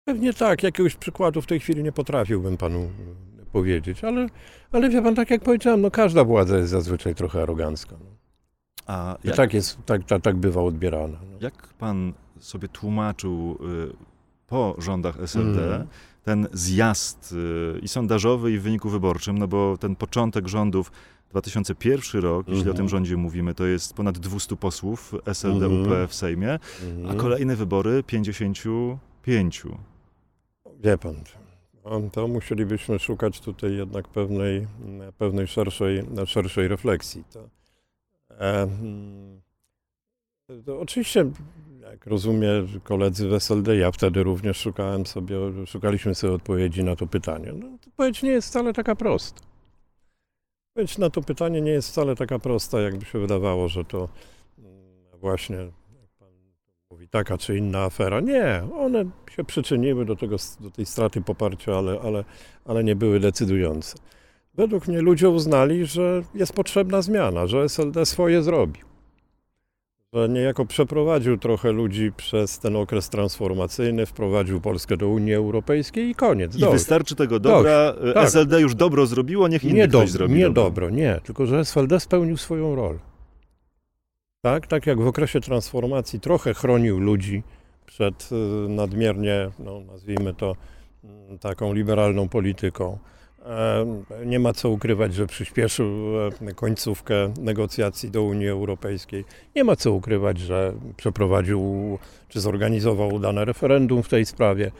Pewnie 0.05 0.33
tak, 0.33 0.63
jakiegoś 0.63 0.97
przykładu 0.97 1.43
w 1.43 1.47
tej 1.47 1.61
chwili 1.61 1.83
nie 1.83 1.93
potrafiłbym 1.93 2.57
panu 2.57 2.91
powiedzieć, 3.53 4.05
ale, 4.05 4.27
ale 4.73 4.91
wie 4.91 5.03
pan, 5.03 5.15
tak 5.15 5.31
jak 5.31 5.43
powiedziałem, 5.43 5.81
no 5.81 5.91
każda 5.91 6.25
władza 6.25 6.57
jest 6.57 6.71
zazwyczaj 6.71 7.15
trochę 7.15 7.43
arogancka. 7.43 7.97
No. 8.01 8.07
A 8.87 9.17
I 9.25 9.27
jak, 9.27 9.37
tak, 9.37 9.55
jest, 9.55 9.79
tak, 9.87 10.05
tak, 10.05 10.23
tak 10.23 10.37
bywa 10.37 10.63
odbierana. 10.63 11.19
No. 11.33 11.39
jak 11.41 11.69
pan 11.69 12.13
sobie 12.41 12.69
tłumaczył 12.69 13.59
y, 13.93 14.14
po 14.47 14.75
rządach 14.79 15.17
SLD 15.21 15.75
Mm. 15.75 15.87
ten 16.23 16.49
zjazd 16.53 17.33
y, 17.33 17.79
i 17.83 17.89
sondażowy, 17.89 18.53
i 18.53 18.59
w 18.59 18.63
wyniku 18.63 18.91
wyborczym, 18.91 19.39
no 19.39 19.49
bo 19.49 19.77
ten 19.79 19.97
początek 19.97 20.49
rządów 20.49 20.93
2001 21.31 22.23
rok, 22.23 22.49
jeśli 22.49 22.61
o 22.63 22.71
Mhm. 22.71 22.77
tym 22.77 22.89
rządzie 22.89 23.17
mówimy, 23.17 23.55
to 23.55 23.67
jest 23.67 23.95
ponad 23.95 24.19
200 24.19 24.57
posłów 24.57 25.15
SLD 25.27 25.67
Mhm. 25.67 25.83
UP 25.83 26.09
w 26.11 26.15
Sejmie, 26.15 26.53
a 26.53 26.85
Mhm. 26.99 27.17
kolejne 27.19 27.57
wybory 27.57 28.03
55. 28.03 29.63
Wie 30.83 30.99
pan, 30.99 31.15
to 32.13 32.29
musielibyśmy 32.29 32.99
szukać 32.99 33.41
tutaj 33.41 33.77
jednak 33.77 34.09
pewnej, 34.09 34.67
pewnej 35.19 35.47
szerszej, 35.47 36.03
szerszej 36.27 36.69
refleksji. 36.69 37.25
To, 37.33 37.49
e, 38.39 38.63
mm, 38.63 39.41
to 40.67 40.81
oczywiście, 40.81 41.25
jak 42.05 42.11
rozumie 42.11 42.49
koledzy 42.83 43.29
w 43.29 43.33
SLD, 43.33 43.77
ja 43.77 43.91
wtedy 43.91 44.23
również 44.23 44.57
szukałem 44.57 45.07
sobie, 45.07 45.37
szukaliśmy 45.67 46.15
sobie 46.15 46.33
odpowiedzi 46.33 46.85
na 46.85 46.97
to 46.97 47.07
pytanie. 47.07 47.53
No, 47.53 47.67
odpowiedź 47.87 48.23
nie 48.23 48.31
jest 48.31 48.49
wcale 48.49 48.73
taka 48.73 48.97
prosta. 48.97 49.41
Odpowiedź 50.69 50.99
na 50.99 51.11
to 51.11 51.23
pytanie 51.23 51.61
nie 51.61 51.71
jest 51.71 51.89
wcale 51.89 52.17
taka 52.17 52.39
prosta, 52.39 52.81
jakby 52.81 53.05
się 53.05 53.19
wydawało, 53.19 53.69
że 53.69 53.85
to 53.85 54.09
mm, 54.59 55.21
właśnie 55.21 55.57
mówi, 56.91 57.09
taka 57.09 57.39
czy 57.39 57.59
inna 57.59 57.83
afera. 57.85 58.21
Nie, 58.21 58.63
one 58.79 59.05
się 59.31 59.45
przyczyniły 59.45 60.05
do, 60.05 60.17
tego, 60.17 60.37
do 60.61 60.71
tej 60.71 60.87
straty 60.87 61.21
poparcia, 61.21 61.79
ale, 61.79 62.01
ale, 62.01 62.25
ale 62.65 62.85
nie 62.85 62.97
były 62.97 63.21
decydujące. 63.21 63.99
Według 64.55 64.89
mnie 64.89 65.01
ludzie 65.01 65.31
uznali, 65.31 65.87
że 65.87 66.23
jest 66.35 66.53
potrzebna 66.53 67.03
zmiana, 67.03 67.47
że 67.47 67.63
SLD 67.63 68.07
swoje 68.07 68.43
zrobił. 68.43 68.94
Niejako 70.29 70.67
przeprowadził 70.67 71.39
trochę 71.39 71.73
ludzi 71.73 72.13
przez 72.17 72.59
ten 72.59 72.77
okres 72.77 73.09
transformacyjny, 73.09 74.07
wprowadził 74.07 74.61
Polskę 74.61 74.97
do 74.97 75.09
Unii 75.09 75.35
Europejskiej 75.35 76.09
i 76.09 76.15
koniec. 76.15 76.57
I 76.57 76.65
wystarczy 76.65 77.15
tego 77.15 77.41
dobra. 77.41 77.95
tak. 78.15 78.25
SLD 78.29 78.61
już 78.61 78.75
dobro 78.75 79.07
zrobiło, 79.07 79.49
niech 79.49 79.65
inny 79.65 79.75
Nie, 79.75 79.89
ktoś 79.89 80.11
zrobi 80.11 80.35
nie 80.35 80.45
dobro. 80.45 80.65
dobro, 80.65 80.91
nie, 80.91 81.21
tylko 81.25 81.47
że 81.47 81.59
SLD 81.61 82.01
spełnił 82.01 82.37
swoją 82.37 82.75
rolę. 82.75 82.99
Tak, 84.41 84.67
tak 84.67 84.87
jak 84.87 85.01
w 85.01 85.07
okresie 85.07 85.41
transformacji 85.41 86.21
trochę 86.21 86.55
chronił 86.55 87.01
ludzi 87.01 87.43
przed 87.87 88.29
y, 88.33 88.69
nadmiernie, 88.69 89.51
no, 89.59 89.81
nazwijmy 89.81 90.35
to, 90.35 90.57
mm, 91.05 91.39
taką 91.39 91.73
liberalną 91.73 92.29
polityką. 92.29 92.99
E, 93.45 93.87
Nie 94.27 94.39
ma 94.39 94.53
co 94.53 94.71
ukrywać, 94.71 95.15
że 95.15 95.27
przyspieszył 95.27 95.89
e, 96.49 96.55
końcówkę 96.55 97.33
negocjacji 97.41 98.11
do 98.11 98.23
Unii 98.23 98.49
Europejskiej. 98.49 99.25
Nie 99.57 99.65
ma 99.65 99.77
co 99.77 99.93
ukrywać, 99.93 100.39
że 100.39 100.73
przeprowadził 100.97 101.99
czy 102.29 102.41
zorganizował 102.41 103.15
udane 103.15 103.45
referendum 103.45 104.03
w 104.03 104.09
tej 104.09 104.27
sprawie. 104.27 104.71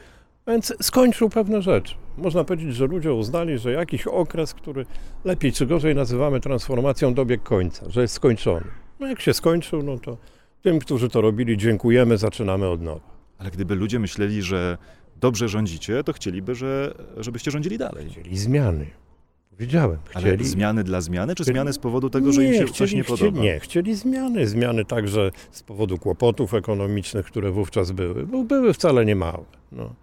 Więc 0.47 0.73
skończył 0.81 1.29
pewne 1.29 1.61
rzeczy. 1.61 1.95
Można 2.17 2.43
powiedzieć, 2.43 2.75
że 2.75 2.87
ludzie 2.87 3.13
uznali, 3.13 3.57
że 3.57 3.71
jakiś 3.71 4.07
okres, 4.07 4.53
który 4.53 4.85
lepiej 5.25 5.51
czy 5.51 5.65
gorzej 5.65 5.95
nazywamy 5.95 6.39
transformacją, 6.39 7.13
dobiegł 7.13 7.43
końca, 7.43 7.89
że 7.89 8.01
jest 8.01 8.13
skończony. 8.13 8.65
No 8.99 9.07
jak 9.07 9.21
się 9.21 9.33
skończył, 9.33 9.83
no 9.83 9.97
to 9.99 10.17
tym, 10.61 10.79
którzy 10.79 11.09
to 11.09 11.21
robili, 11.21 11.57
dziękujemy, 11.57 12.17
zaczynamy 12.17 12.67
od 12.67 12.81
nowa. 12.81 13.15
Ale 13.37 13.51
gdyby 13.51 13.75
ludzie 13.75 13.99
myśleli, 13.99 14.41
że 14.41 14.77
dobrze 15.15 15.47
rządzicie, 15.49 16.03
to 16.03 16.13
chcieliby, 16.13 16.55
że, 16.55 16.95
żebyście 17.17 17.51
rządzili 17.51 17.77
dalej. 17.77 18.09
Chcieli 18.09 18.37
zmiany. 18.37 18.85
Powiedziałem, 19.49 19.97
Ale 20.13 20.25
chcieli. 20.27 20.45
zmiany 20.45 20.83
dla 20.83 21.01
zmiany, 21.01 21.35
czy 21.35 21.43
Chcieli- 21.43 21.53
zmiany 21.55 21.73
z 21.73 21.79
powodu 21.79 22.09
tego, 22.09 22.33
że 22.33 22.43
im 22.43 22.53
się 22.53 22.65
coś 22.73 22.93
nie 22.93 23.03
chcieli, 23.03 23.19
podoba? 23.19 23.41
Nie, 23.41 23.59
chcieli 23.59 23.95
zmiany. 23.95 24.47
Zmiany 24.47 24.85
także 24.85 25.31
z 25.51 25.63
powodu 25.63 25.97
kłopotów 25.97 26.53
ekonomicznych, 26.53 27.25
które 27.25 27.51
wówczas 27.51 27.91
były. 27.91 28.27
Bo 28.27 28.43
były 28.43 28.73
wcale 28.73 29.05
nie 29.05 29.15
małe. 29.15 29.43
No. 29.71 29.93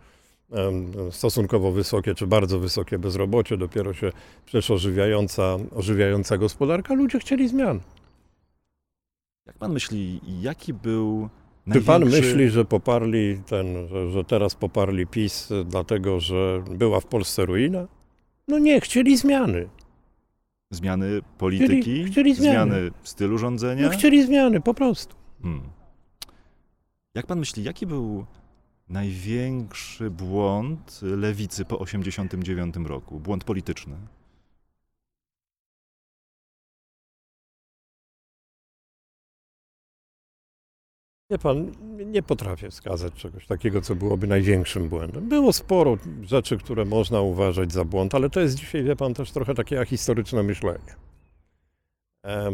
Stosunkowo 1.10 1.72
wysokie 1.72 2.14
czy 2.14 2.26
bardzo 2.26 2.58
wysokie 2.58 2.98
bezrobocie, 2.98 3.56
dopiero 3.56 3.94
się 3.94 4.12
przecież 4.46 4.70
ożywiająca, 4.70 5.56
ożywiająca 5.74 6.38
gospodarka. 6.38 6.94
Ludzie 6.94 7.18
chcieli 7.18 7.48
zmian. 7.48 7.80
Jak 9.46 9.58
pan 9.58 9.72
myśli, 9.72 10.20
jaki 10.40 10.74
był 10.74 11.28
Czy 11.72 11.80
pan 11.80 12.04
myśli, 12.04 12.50
że 12.50 12.64
poparli 12.64 13.42
ten, 13.46 13.88
że, 14.12 14.24
teraz 14.24 14.54
poparli 14.54 15.06
PiS 15.06 15.50
y, 15.50 15.64
dlatego, 15.64 16.20
że 16.20 16.64
była 16.70 17.00
w 17.00 17.06
Polsce 17.06 17.46
ruina? 17.46 17.88
No 18.48 18.58
nie, 18.58 18.80
chcieli 18.80 19.16
zmiany. 19.16 19.68
Zmiany 20.70 21.20
polityki, 21.38 21.80
Chcieli- 21.82 22.10
chcieli 22.10 22.34
zmiany. 22.34 22.90
stylu 23.02 23.38
rządzenia? 23.38 23.82
No 23.82 23.90
chcieli 23.90 24.26
zmiany, 24.26 24.60
po 24.60 24.74
prostu. 24.74 25.16
Hmm. 25.42 25.62
Jak 27.14 27.26
pan 27.26 27.38
myśli, 27.38 27.64
jaki 27.64 27.86
był 27.86 28.26
największy 28.88 30.10
błąd 30.10 31.00
lewicy 31.02 31.64
po 31.64 31.76
1989 31.84 32.74
roku? 32.88 33.20
Błąd 33.20 33.44
polityczny? 33.44 33.96
Nie 41.32 41.38
pan, 41.38 41.72
nie 42.06 42.22
potrafię 42.22 42.70
wskazać 42.70 43.14
czegoś 43.14 43.46
takiego, 43.46 43.80
co 43.80 43.94
byłoby 43.94 44.26
największym 44.26 44.88
błędem. 44.88 45.28
Było 45.28 45.52
sporo 45.52 45.96
rzeczy, 46.22 46.58
które 46.58 46.84
można 46.84 47.20
uważać 47.20 47.72
za 47.72 47.84
błąd, 47.84 48.14
ale 48.14 48.30
to 48.30 48.40
jest 48.40 48.54
dzisiaj, 48.54 48.84
wie 48.84 48.96
pan, 48.96 49.14
też 49.14 49.30
trochę 49.32 49.54
takie 49.54 49.84
historyczne 49.86 50.42
myślenie. 50.42 50.94
E, 52.26 52.52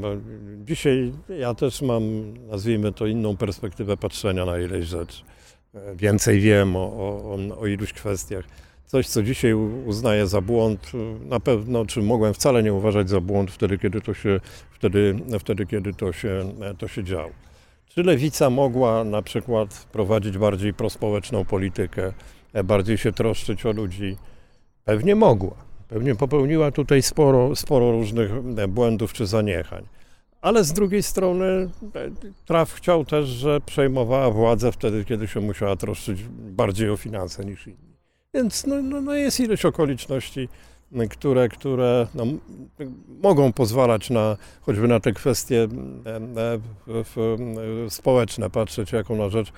Dzisiaj 0.64 1.12
ja 1.38 1.54
też 1.54 1.82
mam, 1.82 2.02
nazwijmy 2.46 2.92
to, 2.92 3.06
inną 3.06 3.36
perspektywę 3.36 3.96
patrzenia 3.96 4.44
na 4.46 4.58
ileś 4.58 4.86
rzeczy. 4.86 5.22
E, 5.74 5.96
Więcej 5.96 6.40
wiem 6.40 6.76
o, 6.76 6.80
o, 6.92 7.38
o- 7.60 7.66
iluś 7.66 7.92
kwestiach. 7.92 8.44
Coś, 8.86 9.08
co 9.08 9.22
dzisiaj 9.22 9.54
uznaję 9.86 10.26
za 10.26 10.40
błąd, 10.40 10.90
na 11.24 11.40
pewno, 11.40 11.86
czy 11.86 12.02
mogłem 12.02 12.34
wcale 12.34 12.62
nie 12.62 12.72
uważać 12.72 13.10
za 13.10 13.20
błąd 13.20 13.50
wtedy, 13.50 13.78
kiedy 13.78 14.00
to 14.00 14.14
się, 14.14 14.40
wtedy, 14.70 15.14
wtedy, 15.40 15.66
kiedy 15.66 15.94
to 15.94 16.12
się, 16.12 16.52
to 16.78 16.88
się 16.88 17.04
działo. 17.04 17.30
Czy 17.98 18.04
lewica 18.04 18.50
mogła 18.50 19.04
na 19.04 19.22
przykład 19.22 19.86
prowadzić 19.92 20.38
bardziej 20.38 20.74
prospołeczną 20.74 21.44
politykę, 21.44 22.12
e, 22.52 22.64
bardziej 22.64 22.98
się 22.98 23.12
troszczyć 23.12 23.66
o 23.66 23.72
ludzi? 23.72 24.16
Pewnie 24.84 25.14
mogła. 25.14 25.54
Pewnie 25.88 26.14
popełniła 26.14 26.70
tutaj 26.70 27.02
sporo, 27.02 27.56
sporo 27.56 27.92
różnych 27.92 28.30
e, 28.58 28.68
błędów 28.68 29.12
czy 29.12 29.26
zaniechań. 29.26 29.86
Ale 30.40 30.64
z 30.64 30.72
drugiej 30.72 31.02
strony 31.02 31.44
e, 31.44 31.70
Traf 32.44 32.72
chciał 32.72 33.04
też, 33.04 33.28
że 33.28 33.60
przejmowała 33.60 34.30
władzę 34.30 34.72
wtedy, 34.72 35.04
kiedy 35.04 35.28
się 35.28 35.40
musiała 35.40 35.76
troszczyć 35.76 36.22
bardziej 36.30 36.90
o 36.90 36.96
finanse 36.96 37.44
niż 37.44 37.66
inni. 37.66 37.96
Więc 38.34 38.66
no, 38.66 38.82
no, 38.82 39.00
no 39.00 39.14
jest 39.14 39.40
ileś 39.40 39.64
okoliczności, 39.64 40.48
które, 41.10 41.48
które 41.48 42.06
no, 42.14 42.24
mogą 43.22 43.52
pozwalać 43.52 44.10
na 44.10 44.36
choćby 44.60 44.88
na 44.88 45.00
te 45.00 45.12
kwestie 45.12 45.62
e, 45.62 45.68
w, 46.86 47.36
społeczne, 47.88 48.50
patrzeć 48.50 48.92
jako 48.92 49.16
na 49.16 49.28
rzecz 49.28 49.52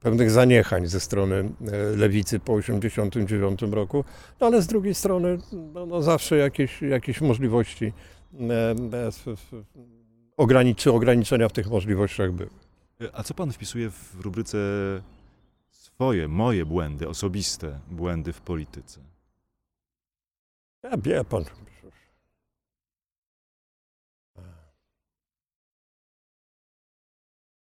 pewnych 0.00 0.30
zaniechań 0.30 0.86
ze 0.86 1.00
strony 1.00 1.34
e, 1.36 1.96
lewicy 1.96 2.38
po 2.38 2.56
1989 2.56 3.62
roku, 3.74 4.04
no, 4.40 4.46
ale 4.46 4.62
z 4.62 4.66
drugiej 4.66 4.94
strony 4.94 5.38
no, 5.74 5.86
no 5.86 6.02
zawsze 6.02 6.36
jakieś, 6.36 6.82
jakieś 6.82 7.20
możliwości 7.20 7.92
e, 8.40 8.44
e, 8.50 9.10
ograniczy, 10.36 10.92
ograniczenia 10.92 11.48
w 11.48 11.52
tych 11.52 11.70
możliwościach 11.70 12.32
były. 12.32 12.50
A 13.12 13.22
co 13.22 13.34
pan 13.34 13.52
wpisuje 13.52 13.90
w 13.90 14.20
rubryce 14.20 14.58
swoje, 15.70 16.28
moje 16.28 16.66
błędy, 16.66 17.08
osobiste 17.08 17.78
błędy 17.90 18.32
w 18.32 18.40
polityce? 18.40 19.15
Ja 20.90 20.96
wie 20.96 21.24
pan. 21.24 21.44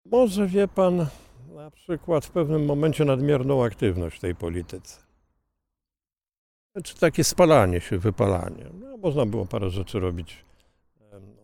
Może 0.04 0.46
wie 0.46 0.68
pan 0.68 1.06
na 1.54 1.70
przykład 1.70 2.24
w 2.24 2.30
pewnym 2.30 2.64
momencie 2.64 3.04
nadmierną 3.04 3.64
aktywność 3.64 4.16
w 4.16 4.20
tej 4.20 4.34
polityce. 4.34 5.00
Czy 6.84 6.98
takie 6.98 7.24
spalanie 7.24 7.80
się, 7.80 7.98
wypalanie. 7.98 8.66
No, 8.80 8.96
można 8.96 9.26
było 9.26 9.46
parę 9.46 9.70
rzeczy 9.70 10.00
robić 10.00 10.44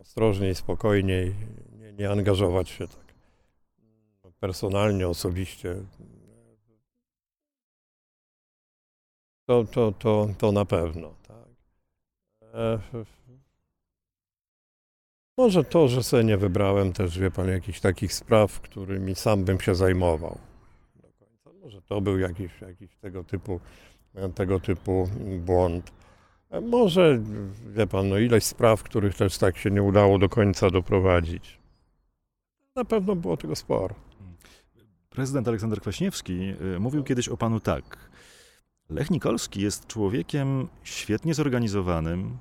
ostrożniej, 0.01 0.55
spokojniej, 0.55 1.35
nie, 1.79 1.93
nie 1.93 2.11
angażować 2.11 2.69
się 2.69 2.89
tak 2.89 3.15
personalnie, 4.41 5.09
osobiście. 5.09 5.77
To, 9.47 9.65
to, 9.65 9.93
to, 9.93 10.29
to 10.39 10.53
na 10.53 10.65
pewno. 10.65 11.15
Tak. 11.29 11.40
Może 15.37 15.65
to, 15.65 15.89
że 15.89 16.03
sobie 16.03 16.25
nie 16.25 16.37
wybrałem 16.37 16.93
też, 16.93 17.19
wie 17.19 17.31
pan, 17.31 17.49
jakichś 17.49 17.81
takich 17.81 18.13
spraw, 18.13 18.61
którymi 18.61 19.15
sam 19.15 19.45
bym 19.45 19.61
się 19.61 19.75
zajmował. 19.75 20.39
Może 21.63 21.83
to 21.83 22.01
był 22.01 22.19
jakiś, 22.19 22.61
jakiś 22.61 22.97
tego 22.97 23.25
typu, 23.25 23.61
tego 24.35 24.61
typu 24.61 25.09
błąd. 25.39 25.93
Może, 26.63 27.21
wie 27.67 27.87
pan, 27.87 28.09
no 28.09 28.19
ileś 28.19 28.45
spraw, 28.45 28.83
których 28.83 29.15
też 29.15 29.39
tak 29.39 29.57
się 29.57 29.71
nie 29.71 29.83
udało 29.83 30.19
do 30.19 30.29
końca 30.29 30.71
doprowadzić. 30.71 31.59
Na 32.77 32.85
pewno 32.85 33.17
było 33.17 33.37
tego 33.37 33.57
sporo. 33.57 33.95
Prezydent 35.11 35.49
Aleksander 35.49 35.81
Kwaśniewski 35.81 36.55
y, 36.77 36.81
mówił 36.81 37.05
kiedyś 37.05 37.29
o 37.29 37.37
panu 37.37 37.61
tak. 37.61 38.10
Lech 38.91 39.11
Nikolski 39.11 39.63
jest 39.63 39.87
człowiekiem 39.87 40.69
świetnie 40.83 41.35
zorganizowanym, 41.35 42.39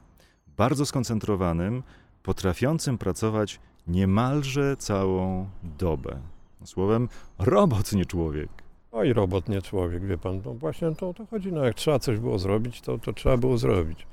bardzo 0.57 0.85
skoncentrowanym, 0.85 1.83
potrafiącym 2.23 2.97
pracować 2.97 3.59
niemalże 3.87 4.77
całą 4.77 5.49
dobę. 5.79 6.19
Słowem, 6.65 7.09
robot, 7.39 7.93
nie 7.93 8.05
człowiek. 8.05 8.49
Oj, 8.91 9.13
robot, 9.13 9.49
nie 9.49 9.61
człowiek, 9.61 10.05
wie 10.05 10.17
pan. 10.17 10.41
No 10.45 10.53
właśnie 10.53 10.95
to 10.95 11.13
to 11.13 11.25
chodzi. 11.25 11.51
No 11.51 11.65
jak 11.65 11.75
trzeba 11.75 11.99
coś 11.99 12.19
było 12.19 12.39
zrobić, 12.39 12.81
to, 12.81 12.97
to 12.97 13.13
trzeba 13.13 13.37
było 13.37 13.57
zrobić. 13.57 14.07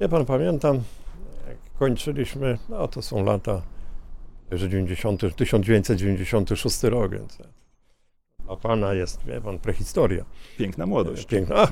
Wie 0.00 0.08
pan, 0.08 0.26
pamiętam, 0.26 0.76
jak 1.48 1.56
kończyliśmy, 1.78 2.58
no 2.68 2.88
to 2.88 3.02
są 3.02 3.24
lata, 3.24 3.62
że 4.52 4.68
90, 4.68 5.20
1996 5.36 6.82
rok, 6.82 7.12
więc 7.12 7.38
dla 8.50 8.56
pana 8.56 8.94
jest, 8.94 9.24
wie 9.24 9.40
pan, 9.40 9.58
prehistoria. 9.58 10.24
Piękna 10.58 10.86
młodość. 10.86 11.26
Piękna. 11.26 11.56
A. 11.56 11.68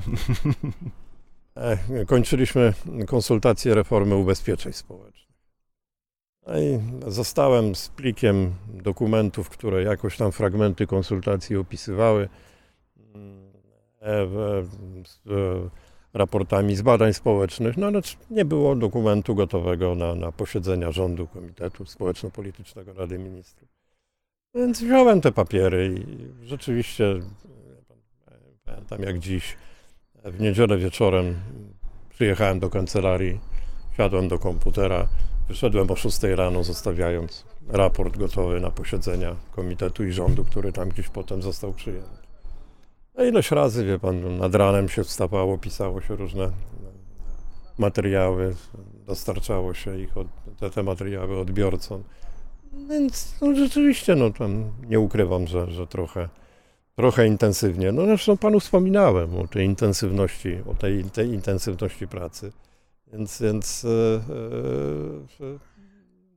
E, 1.61 2.07
Kończyliśmy 2.07 2.75
konsultacje 3.07 3.75
reformy 3.75 4.15
ubezpieczeń 4.15 4.73
społecznych. 4.73 5.39
No 6.47 6.61
i 6.61 6.81
zostałem 7.07 7.75
z 7.75 7.89
plikiem 7.89 8.53
dokumentów, 8.69 9.49
które 9.49 9.83
jakoś 9.83 10.17
tam 10.17 10.33
fragmenty 10.33 10.87
konsultacji 10.87 11.57
opisywały, 11.57 12.29
mm, 13.15 13.53
e, 14.01 14.27
z 15.07 15.31
e, 15.31 15.71
raportami 16.15 16.77
z 16.77 16.83
badań 16.83 17.15
społecznych, 17.15 17.77
no 17.77 17.87
ale 17.87 18.01
nie 18.31 18.45
było 18.45 18.77
dokumentu 18.77 19.35
gotowego 19.35 19.95
na, 19.95 20.15
na 20.15 20.33
posiedzenia 20.33 20.93
rządu 20.93 21.27
Komitetu 21.27 21.85
Społeczno-Politycznego 21.85 22.93
Rady 22.93 23.19
Ministrów. 23.19 23.78
Więc 24.55 24.83
wziąłem 24.83 25.21
te 25.21 25.33
papiery 25.33 25.95
i 25.95 26.47
rzeczywiście, 26.47 27.05
e, 27.05 27.21
pamiętam 28.65 29.03
jak 29.03 29.19
dziś, 29.19 29.57
w 30.25 30.41
niedzielę 30.41 30.79
wieczorem 30.79 31.35
przyjechałem 32.11 32.61
do 32.61 32.71
kancelarii, 32.71 33.41
siadłem 33.97 34.29
do 34.29 34.39
komputera, 34.39 35.09
wyszedłem 35.49 35.91
o 35.91 35.97
6 35.97 36.23
rano, 36.23 36.65
zostawiając 36.65 37.45
raport 37.69 38.17
gotowy 38.17 38.61
na 38.61 38.71
posiedzenia 38.71 39.37
komitetu 39.57 40.05
i 40.05 40.13
rządu, 40.13 40.45
który 40.45 40.73
tam 40.73 40.89
gdzieś 40.89 41.09
potem 41.09 41.43
został 41.43 41.73
przyjęty. 41.73 42.19
A 43.17 43.23
ileś 43.23 43.51
razy, 43.51 43.85
wie 43.85 43.99
pan, 43.99 44.39
nad 44.39 44.55
ranem 44.55 44.89
się 44.89 45.05
wstawało, 45.05 45.59
pisało 45.59 46.01
się 46.01 46.17
różne 46.17 46.51
materiały, 47.79 48.55
dostarczało 49.07 49.75
się 49.75 50.01
ich, 50.01 50.17
od, 50.17 50.27
te, 50.61 50.71
te 50.71 50.83
materiały 50.83 51.39
odbiorcom. 51.39 52.05
Więc 52.73 53.35
no, 53.41 53.55
rzeczywiście, 53.55 54.15
no 54.15 54.31
tam 54.31 54.65
nie 54.89 55.01
ukrywam, 55.01 55.47
że, 55.47 55.71
że 55.71 55.87
trochę, 55.87 56.29
trochę 56.97 57.27
intensywnie. 57.27 57.93
No 57.93 58.05
zresztą 58.07 58.37
panu 58.37 58.61
wspominałem 58.61 59.37
o 59.37 59.47
tej 59.47 59.67
intensywności, 59.67 60.59
o 60.67 60.75
tej, 60.75 61.05
tej 61.05 61.29
intensywności 61.29 62.09
pracy. 62.09 62.53
Więc, 63.13 63.43
więc 63.43 63.85
e, 63.85 63.89
e, 65.45 65.59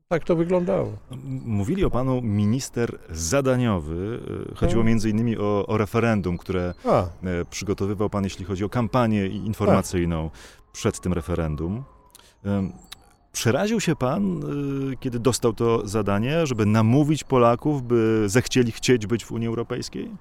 tak 0.07 0.23
to 0.23 0.35
wyglądało. 0.35 0.93
Mówili 1.45 1.85
o 1.85 1.89
panu 1.89 2.21
minister 2.21 2.99
zadaniowy. 3.09 4.19
E, 4.51 4.55
chodziło 4.55 4.81
Tak. 4.81 4.87
między 4.87 5.09
innymi 5.09 5.37
o, 5.37 5.65
o 5.67 5.77
referendum, 5.77 6.37
które 6.37 6.73
A, 6.85 7.01
e, 7.01 7.07
przygotowywał 7.49 8.09
pan, 8.09 8.23
jeśli 8.23 8.45
chodzi 8.45 8.63
o 8.63 8.69
kampanię 8.69 9.27
informacyjną 9.27 10.29
przed 10.73 10.99
tym 10.99 11.13
referendum. 11.13 11.83
Przeraził 13.31 13.79
się 13.79 13.95
pan, 13.95 14.43
y, 14.91 14.97
kiedy 14.97 15.19
dostał 15.19 15.53
to 15.53 15.87
zadanie, 15.87 16.45
żeby 16.47 16.65
namówić 16.65 17.23
Polaków, 17.23 17.83
by 17.83 18.23
zechcieli 18.29 18.71
chcieć 18.71 19.07
być 19.07 19.25
w 19.25 19.31
Unii 19.31 19.47
Europejskiej? 19.47 20.11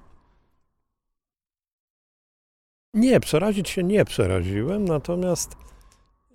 Nie, 2.93 3.19
przerazić 3.19 3.69
się 3.69 3.83
nie 3.83 4.05
przeraziłem, 4.05 4.85
natomiast 4.85 5.55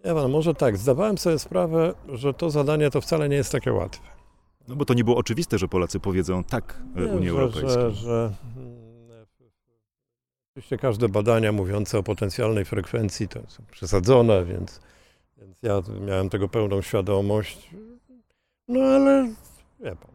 pan, 0.02 0.30
może 0.30 0.54
tak, 0.54 0.76
zdawałem 0.76 1.18
sobie 1.18 1.38
sprawę, 1.38 1.94
że 2.08 2.34
to 2.34 2.50
zadanie 2.50 2.90
to 2.90 3.00
wcale 3.00 3.28
nie 3.28 3.36
jest 3.36 3.52
takie 3.52 3.72
łatwe. 3.72 4.04
No 4.68 4.76
bo 4.76 4.84
to 4.84 4.94
nie 4.94 5.04
było 5.04 5.16
oczywiste, 5.16 5.58
że 5.58 5.68
Polacy 5.68 6.00
powiedzą 6.00 6.44
tak 6.44 6.82
e, 6.96 7.00
Nie, 7.00 7.06
Unii 7.06 7.28
że, 7.28 7.34
Europejskiej. 7.34 7.82
Że, 7.82 7.92
że, 7.92 8.32
mm, 8.56 9.26
oczywiście 10.52 10.78
każde 10.78 11.08
badania 11.08 11.52
mówiące 11.52 11.98
o 11.98 12.02
potencjalnej 12.02 12.64
frekwencji 12.64 13.28
to 13.28 13.40
są 13.48 13.62
przesadzone, 13.70 14.44
więc, 14.44 14.80
więc 15.36 15.62
ja 15.62 15.82
miałem 16.06 16.28
tego 16.30 16.48
pełną 16.48 16.82
świadomość. 16.82 17.70
No 18.68 18.80
ale 18.80 19.28
wie 19.80 19.96
pan, 19.96 20.10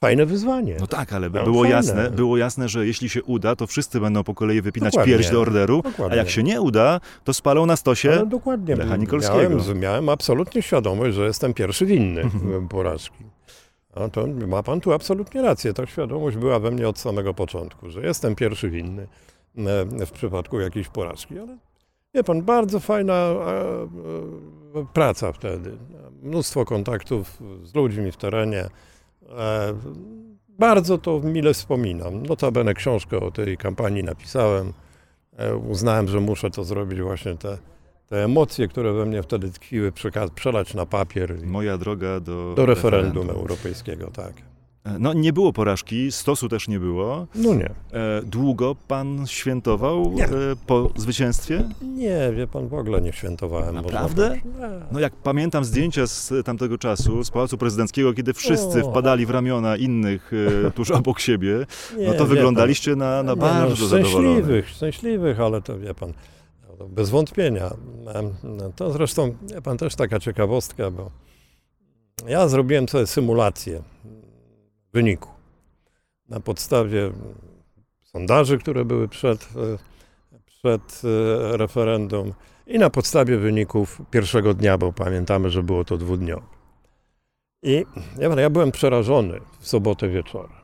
fajne 0.00 0.26
wyzwanie. 0.26 0.76
No 0.80 0.86
tak, 0.86 1.12
ale 1.12 1.30
No, 1.30 1.44
było 1.44 1.60
fajne. 1.62 1.76
jasne, 1.76 2.10
było 2.10 2.36
jasne, 2.36 2.68
że 2.68 2.86
jeśli 2.86 3.08
się 3.08 3.22
uda, 3.22 3.56
to 3.56 3.66
wszyscy 3.66 4.00
będą 4.00 4.24
po 4.24 4.34
kolei 4.34 4.62
wypinać 4.62 4.92
Dokładnie. 4.92 5.14
pierś 5.16 5.30
do 5.30 5.40
orderu, 5.40 5.82
a 5.84 5.90
Dokładnie. 5.90 6.16
jak 6.16 6.30
się 6.30 6.42
nie 6.42 6.60
uda, 6.60 7.00
to 7.24 7.34
spalą 7.34 7.66
na 7.66 7.76
stosie. 7.76 8.12
Ale 8.12 8.26
dokładnie. 8.26 8.76
Lecha 8.76 8.96
Nikolskiego. 8.96 9.48
Miałem, 9.56 9.78
miałem 9.80 10.08
absolutnie 10.08 10.62
świadomość, 10.62 11.14
że 11.16 11.24
jestem 11.26 11.54
pierwszy 11.54 11.86
winny 11.86 12.22
porażki. 12.68 13.24
A 13.94 14.08
to 14.08 14.26
ma 14.26 14.62
pan 14.62 14.80
tu 14.80 14.92
absolutnie 14.92 15.42
rację. 15.42 15.72
Ta 15.72 15.86
świadomość 15.86 16.36
była 16.36 16.58
we 16.58 16.70
mnie 16.70 16.88
od 16.88 16.98
samego 16.98 17.34
początku, 17.34 17.90
że 17.90 18.00
jestem 18.02 18.34
pierwszy 18.34 18.70
winny 18.70 19.02
e, 20.02 20.06
w 20.06 20.10
przypadku 20.10 20.60
jakiejś 20.60 20.88
porażki. 20.88 21.38
Ale 21.38 21.58
wie 22.14 22.24
pan, 22.24 22.42
bardzo 22.42 22.80
fajna 22.80 23.12
e, 23.14 23.34
e, 24.80 24.86
praca 24.92 25.32
wtedy. 25.32 25.72
Mnóstwo 26.22 26.64
kontaktów 26.64 27.38
z 27.62 27.74
ludźmi 27.74 28.12
w 28.12 28.16
terenie. 28.16 28.64
E, 29.38 29.74
Bardzo 30.58 30.98
to 30.98 31.20
mile 31.20 31.54
wspominam. 31.54 32.22
Notabene 32.26 32.74
książkę 32.74 33.20
o 33.20 33.30
tej 33.30 33.56
kampanii 33.56 34.04
napisałem. 34.04 34.72
E, 35.36 35.56
Uznałem, 35.56 36.08
że 36.08 36.20
muszę 36.20 36.50
to 36.50 36.64
zrobić 36.64 37.00
właśnie 37.00 37.34
te, 37.36 37.58
te 38.06 38.24
emocje, 38.24 38.68
które 38.68 38.92
we 38.92 39.06
mnie 39.06 39.22
wtedy 39.22 39.50
tkwiły, 39.50 39.92
przeka- 39.92 40.30
przelać 40.30 40.74
na 40.74 40.86
papier 40.86 41.38
i 41.42 41.46
Moja 41.46 41.78
droga 41.78 42.20
do, 42.20 42.54
do 42.56 42.66
referendum 42.66 43.30
europejskiego, 43.30 44.10
tak. 44.10 44.32
E, 44.84 44.98
No 44.98 45.12
nie 45.12 45.32
było 45.32 45.52
porażki, 45.52 46.12
stosu 46.12 46.48
też 46.48 46.68
nie 46.68 46.80
było. 46.80 47.26
No 47.34 47.54
nie. 47.54 47.66
E, 47.92 48.22
Długo 48.24 48.76
pan 48.88 49.26
świętował 49.26 50.12
Nie. 50.12 50.24
e, 50.24 50.30
po 50.66 50.90
zwycięstwie? 50.96 51.68
Nie, 51.82 52.32
wie 52.36 52.46
pan, 52.46 52.68
w 52.68 52.74
ogóle 52.74 53.00
nie 53.00 53.12
świętowałem. 53.12 53.74
Naprawdę? 53.74 54.30
Nie. 54.44 54.68
No 54.92 55.00
jak 55.00 55.12
pamiętam 55.16 55.64
zdjęcia 55.64 56.06
z 56.06 56.32
tamtego 56.44 56.78
czasu, 56.78 57.24
z 57.24 57.30
Pałacu 57.30 57.58
Prezydenckiego, 57.58 58.12
kiedy 58.14 58.32
wszyscy 58.32 58.84
O. 58.84 58.90
wpadali 58.90 59.26
w 59.26 59.30
ramiona 59.30 59.76
innych 59.76 60.30
e, 60.66 60.70
tuż 60.70 60.90
obok 60.90 61.20
siebie, 61.20 61.66
Nie, 61.98 62.06
no 62.06 62.14
to 62.14 62.26
wyglądaliście 62.26 62.96
na, 62.96 63.22
na 63.22 63.32
Nie, 63.32 63.38
bardzo 63.40 63.68
no, 63.82 63.86
zadowolonych. 63.88 64.08
szczęśliwych, 64.34 64.68
szczęśliwych, 64.68 65.40
ale 65.40 65.62
to 65.62 65.78
wie 65.78 65.94
pan, 65.94 66.12
no, 66.78 66.88
bez 66.88 67.10
wątpienia. 67.10 67.70
No, 68.44 68.70
To 68.76 68.92
zresztą, 68.92 69.34
wie 69.54 69.62
pan, 69.62 69.78
też 69.78 69.94
taka 69.94 70.20
ciekawostka, 70.20 70.90
bo 70.90 71.10
ja 72.28 72.48
zrobiłem 72.48 72.88
sobie 72.88 73.06
symulację 73.06 73.82
wyniku 74.92 75.28
na 76.28 76.40
podstawie 76.40 77.10
sondaży, 78.02 78.58
które 78.58 78.84
były 78.84 79.08
przed, 79.08 79.48
e, 80.32 80.38
przed 80.46 81.02
e, 81.04 81.56
referendum 81.56 82.32
i 82.66 82.78
na 82.78 82.90
podstawie 82.90 83.38
wyników 83.38 84.02
pierwszego 84.10 84.54
dnia, 84.54 84.78
bo 84.78 84.92
pamiętamy, 84.92 85.50
że 85.50 85.62
było 85.62 85.84
to 85.84 85.98
dwudniowe. 85.98 86.46
I 87.62 87.84
ja, 88.18 88.40
ja 88.40 88.50
byłem 88.50 88.72
przerażony 88.72 89.40
w 89.60 89.68
sobotę 89.68 90.08
wieczorem 90.08 90.62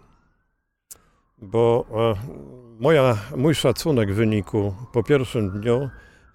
bo 1.42 1.86
e, 1.90 2.14
moja, 2.80 3.18
mój 3.36 3.54
szacunek 3.54 4.14
wyniku 4.14 4.74
po 4.92 5.02
pierwszym 5.02 5.50
dniu 5.50 5.90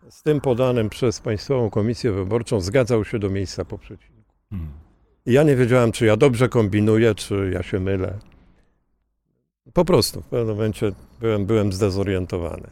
z 0.09 0.23
tym 0.23 0.41
podanym 0.41 0.89
przez 0.89 1.19
Państwową 1.19 1.69
Komisję 1.69 2.11
Wyborczą 2.11 2.59
zgadzał 2.59 3.05
się 3.05 3.19
do 3.19 3.29
miejsca 3.29 3.65
po 3.65 3.77
przecinku. 3.77 4.33
Hmm. 4.49 4.82
I 5.25 5.33
ja 5.33 5.43
nie 5.43 5.55
wiedziałem, 5.55 5.91
czy 5.91 6.05
ja 6.05 6.17
dobrze 6.17 6.49
kombinuję, 6.49 7.15
czy 7.15 7.51
ja 7.53 7.63
się 7.63 7.79
mylę. 7.79 8.19
Po 9.73 9.85
prostu 9.85 10.21
w 10.21 10.25
pewnym 10.25 10.55
momencie 10.55 10.91
byłem, 11.19 11.45
byłem 11.45 11.73
zdezorientowany. 11.73 12.69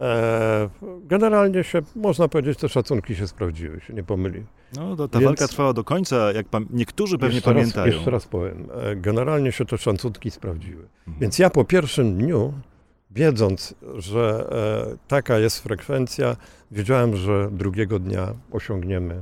E, 0.00 0.68
generalnie 1.04 1.64
się, 1.64 1.82
można 1.96 2.28
powiedzieć, 2.28 2.58
te 2.58 2.68
szacunki 2.68 3.16
się 3.16 3.28
sprawdziły, 3.28 3.80
się 3.80 3.94
nie 3.94 4.02
pomyliły. 4.02 4.44
No 4.76 4.96
to 4.96 5.08
ta 5.08 5.18
Więc- 5.18 5.28
walka 5.28 5.48
trwała 5.48 5.72
do 5.72 5.84
końca, 5.84 6.32
jak 6.32 6.48
pan, 6.48 6.66
niektórzy 6.70 7.18
pewnie 7.18 7.34
jeszcze 7.34 7.50
pamiętają. 7.54 7.86
Raz, 7.86 7.94
jeszcze 7.94 8.10
raz 8.10 8.26
powiem. 8.26 8.68
E, 8.74 8.96
Generalnie 8.96 9.52
się 9.52 9.64
te 9.64 9.78
szacunki 9.78 10.30
sprawdziły. 10.30 10.82
Mhm. 10.98 11.16
Więc 11.20 11.38
ja 11.38 11.50
po 11.50 11.64
pierwszym 11.64 12.16
dniu, 12.16 12.52
wiedząc, 13.10 13.74
że 13.96 14.48
e, 14.92 14.96
taka 15.08 15.38
jest 15.38 15.60
frekwencja, 15.62 16.36
wiedziałem, 16.70 17.16
że 17.16 17.48
drugiego 17.52 17.98
dnia 17.98 18.34
osiągniemy 18.52 19.20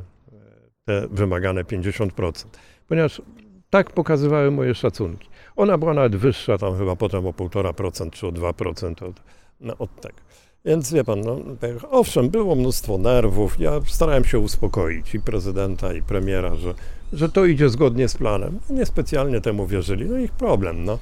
te 0.84 1.08
wymagane 1.10 1.64
50%. 1.64 2.46
Ponieważ 2.88 3.22
tak 3.70 3.90
pokazywały 3.90 4.50
moje 4.50 4.74
szacunki. 4.74 5.28
Ona 5.56 5.78
była 5.78 5.94
nawet 5.94 6.16
wyższa, 6.16 6.58
tam 6.58 6.78
chyba 6.78 6.96
potem 6.96 7.26
o 7.26 7.30
1,5% 7.30 8.10
czy 8.10 8.26
o 8.26 8.30
2% 8.30 9.04
od, 9.04 9.22
no, 9.60 9.74
od 9.78 10.00
tego. 10.00 10.18
Więc 10.64 10.92
wie 10.92 11.04
pan, 11.04 11.20
no, 11.20 11.36
tak, 11.60 11.70
owszem, 11.90 12.28
było 12.28 12.54
mnóstwo 12.54 12.98
nerwów. 12.98 13.60
Ja 13.60 13.80
starałem 13.86 14.24
się 14.24 14.38
uspokoić 14.38 15.14
i 15.14 15.20
prezydenta, 15.20 15.92
i 15.92 16.02
premiera, 16.02 16.54
że, 16.54 16.74
że 17.12 17.28
to 17.28 17.44
idzie 17.44 17.68
zgodnie 17.68 18.08
z 18.08 18.14
planem. 18.16 18.58
Niespecjalnie 18.70 19.40
temu 19.40 19.66
wierzyli. 19.66 20.06
No 20.06 20.18
ich 20.18 20.32
problem, 20.32 20.84
no. 20.84 20.98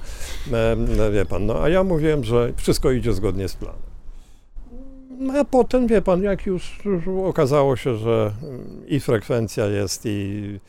E, 0.53 0.75
no, 0.97 1.11
wie 1.11 1.25
pan, 1.25 1.45
no 1.45 1.63
a 1.63 1.69
ja 1.69 1.83
mówiłem, 1.83 2.23
że 2.23 2.53
wszystko 2.55 2.91
idzie 2.91 3.13
zgodnie 3.13 3.47
z 3.47 3.55
planem. 3.55 3.88
No 5.19 5.39
a 5.39 5.45
potem, 5.45 5.87
wie 5.87 6.01
pan, 6.01 6.23
jak 6.23 6.45
już, 6.45 6.79
już 6.85 7.03
okazało 7.07 7.75
się, 7.75 7.95
że 7.95 8.33
i 8.87 8.99
frekwencja 8.99 9.65
jest, 9.65 10.05
i 10.05 10.59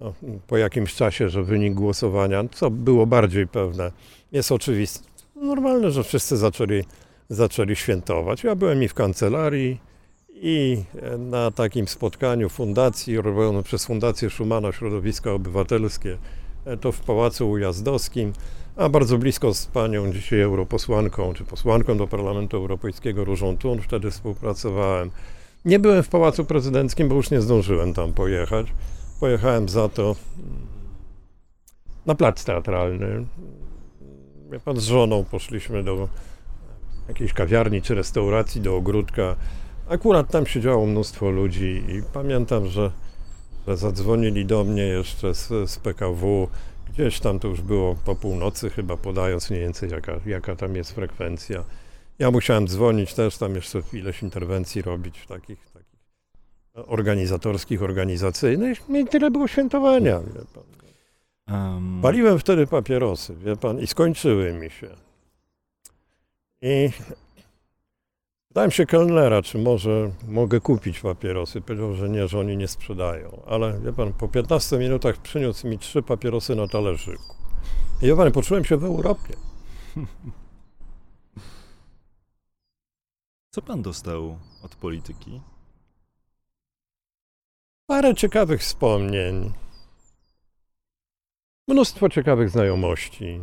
no, 0.00 0.14
po 0.46 0.56
jakimś 0.56 0.94
czasie, 0.94 1.28
że 1.28 1.42
wynik 1.42 1.74
głosowania, 1.74 2.44
co 2.52 2.70
było 2.70 3.06
bardziej 3.06 3.46
pewne, 3.46 3.92
jest 4.32 4.52
oczywiste. 4.52 5.08
Normalne, 5.36 5.90
że 5.90 6.04
wszyscy 6.04 6.36
zaczęli, 6.36 6.84
zaczęli 7.28 7.76
świętować. 7.76 8.44
Ja 8.44 8.54
byłem 8.54 8.82
i 8.82 8.88
w 8.88 8.94
kancelarii, 8.94 9.80
i 10.34 10.82
na 11.18 11.50
takim 11.50 11.88
spotkaniu 11.88 12.48
fundacji, 12.48 13.20
robionym 13.20 13.62
przez 13.62 13.86
Fundację 13.86 14.30
Szumana 14.30 14.72
Środowiska 14.72 15.32
Obywatelskie, 15.32 16.18
to 16.76 16.92
w 16.92 17.00
Pałacu 17.00 17.50
Ujazdowskim, 17.50 18.32
a 18.76 18.88
bardzo 18.88 19.18
blisko 19.18 19.54
z 19.54 19.66
panią 19.66 20.12
dzisiaj 20.12 20.40
europosłanką, 20.40 21.34
czy 21.34 21.44
posłanką 21.44 21.96
do 21.98 22.06
Parlamentu 22.06 22.56
Europejskiego 22.56 23.24
Różą 23.24 23.56
Thun, 23.58 23.80
wtedy 23.82 24.10
współpracowałem. 24.10 25.10
Nie 25.64 25.78
byłem 25.78 26.02
w 26.02 26.08
Pałacu 26.08 26.44
Prezydenckim, 26.44 27.08
bo 27.08 27.14
już 27.14 27.30
nie 27.30 27.40
zdążyłem 27.40 27.94
tam 27.94 28.12
pojechać. 28.12 28.66
Pojechałem 29.20 29.68
za 29.68 29.88
to 29.88 30.02
mm, 30.02 30.16
na 32.06 32.14
plac 32.14 32.44
teatralny. 32.44 33.26
Wie 34.52 34.60
pan, 34.60 34.76
z 34.76 34.84
żoną 34.84 35.24
poszliśmy 35.24 35.84
do 35.84 36.08
jakiejś 37.08 37.32
kawiarni 37.32 37.82
czy 37.82 37.94
restauracji, 37.94 38.60
do 38.60 38.76
ogródka. 38.76 39.36
Akurat 39.88 40.30
tam 40.30 40.46
siedziało 40.46 40.86
mnóstwo 40.86 41.30
ludzi 41.30 41.84
i 41.88 42.02
pamiętam, 42.12 42.66
że, 42.66 42.90
że 43.66 43.76
zadzwonili 43.76 44.46
do 44.46 44.64
mnie 44.64 44.82
jeszcze 44.82 45.34
z, 45.34 45.70
z 45.70 45.78
PKW. 45.78 46.48
Gdzieś 46.92 47.20
tam 47.20 47.38
to 47.38 47.48
już 47.48 47.60
było 47.60 47.96
po 48.04 48.14
północy, 48.14 48.70
chyba 48.70 48.96
podając 48.96 49.50
mniej 49.50 49.62
więcej, 49.62 49.90
jaka, 49.90 50.12
jaka 50.26 50.56
tam 50.56 50.76
jest 50.76 50.92
frekwencja. 50.92 51.64
Ja 52.18 52.30
musiałem 52.30 52.68
dzwonić 52.68 53.14
też, 53.14 53.38
tam 53.38 53.54
jeszcze 53.54 53.82
ileś 53.92 54.22
interwencji 54.22 54.82
robić 54.82 55.18
w 55.18 55.26
takich, 55.26 55.70
takich 55.70 56.00
organizatorskich, 56.74 57.82
organizacyjnych. 57.82 58.88
No 58.88 58.98
i 58.98 59.06
tyle 59.06 59.30
było 59.30 59.48
świętowania. 59.48 60.20
Wie 60.20 60.44
pan. 60.54 60.64
Em, 61.50 62.00
Paliłem 62.02 62.38
wtedy 62.38 62.66
papierosy, 62.66 63.34
wie 63.34 63.56
pan, 63.56 63.80
i 63.80 63.86
skończyły 63.86 64.52
mi 64.52 64.70
się. 64.70 64.88
I 66.62 66.90
pytałem 68.50 68.70
się 68.70 68.86
kelnera, 68.86 69.42
czy 69.42 69.58
może 69.58 70.12
mogę 70.28 70.60
kupić 70.60 71.00
papierosy. 71.00 71.60
Powiedział, 71.60 71.94
że 71.94 72.08
nie, 72.08 72.28
że 72.28 72.38
oni 72.38 72.56
nie 72.56 72.68
sprzedają. 72.68 73.42
Ale 73.46 73.80
wie 73.80 73.92
pan, 73.92 74.12
po 74.12 74.28
15 74.28 74.78
minutach 74.78 75.16
przyniósł 75.16 75.68
mi 75.68 75.78
trzy 75.78 76.02
papierosy 76.02 76.54
na 76.54 76.68
talerzyku. 76.68 77.36
I 78.02 78.06
wie 78.06 78.16
pan, 78.16 78.32
poczułem 78.32 78.64
się 78.64 78.76
w 78.76 78.84
Europie. 78.84 79.36
Co 83.54 83.62
pan 83.62 83.82
dostał 83.82 84.38
od 84.62 84.74
polityki? 84.74 85.40
Parę 87.86 88.14
ciekawych 88.14 88.60
wspomnień. 88.60 89.52
Mnóstwo 91.68 92.08
ciekawych 92.08 92.50
znajomości. 92.50 93.40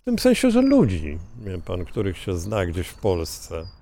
W 0.00 0.04
tym 0.04 0.18
sensie, 0.18 0.50
że 0.50 0.62
ludzi, 0.62 1.18
wie 1.38 1.58
pan, 1.58 1.84
których 1.84 2.18
się 2.18 2.38
zna 2.38 2.66
gdzieś 2.66 2.88
w 2.88 3.00
Polsce. 3.00 3.77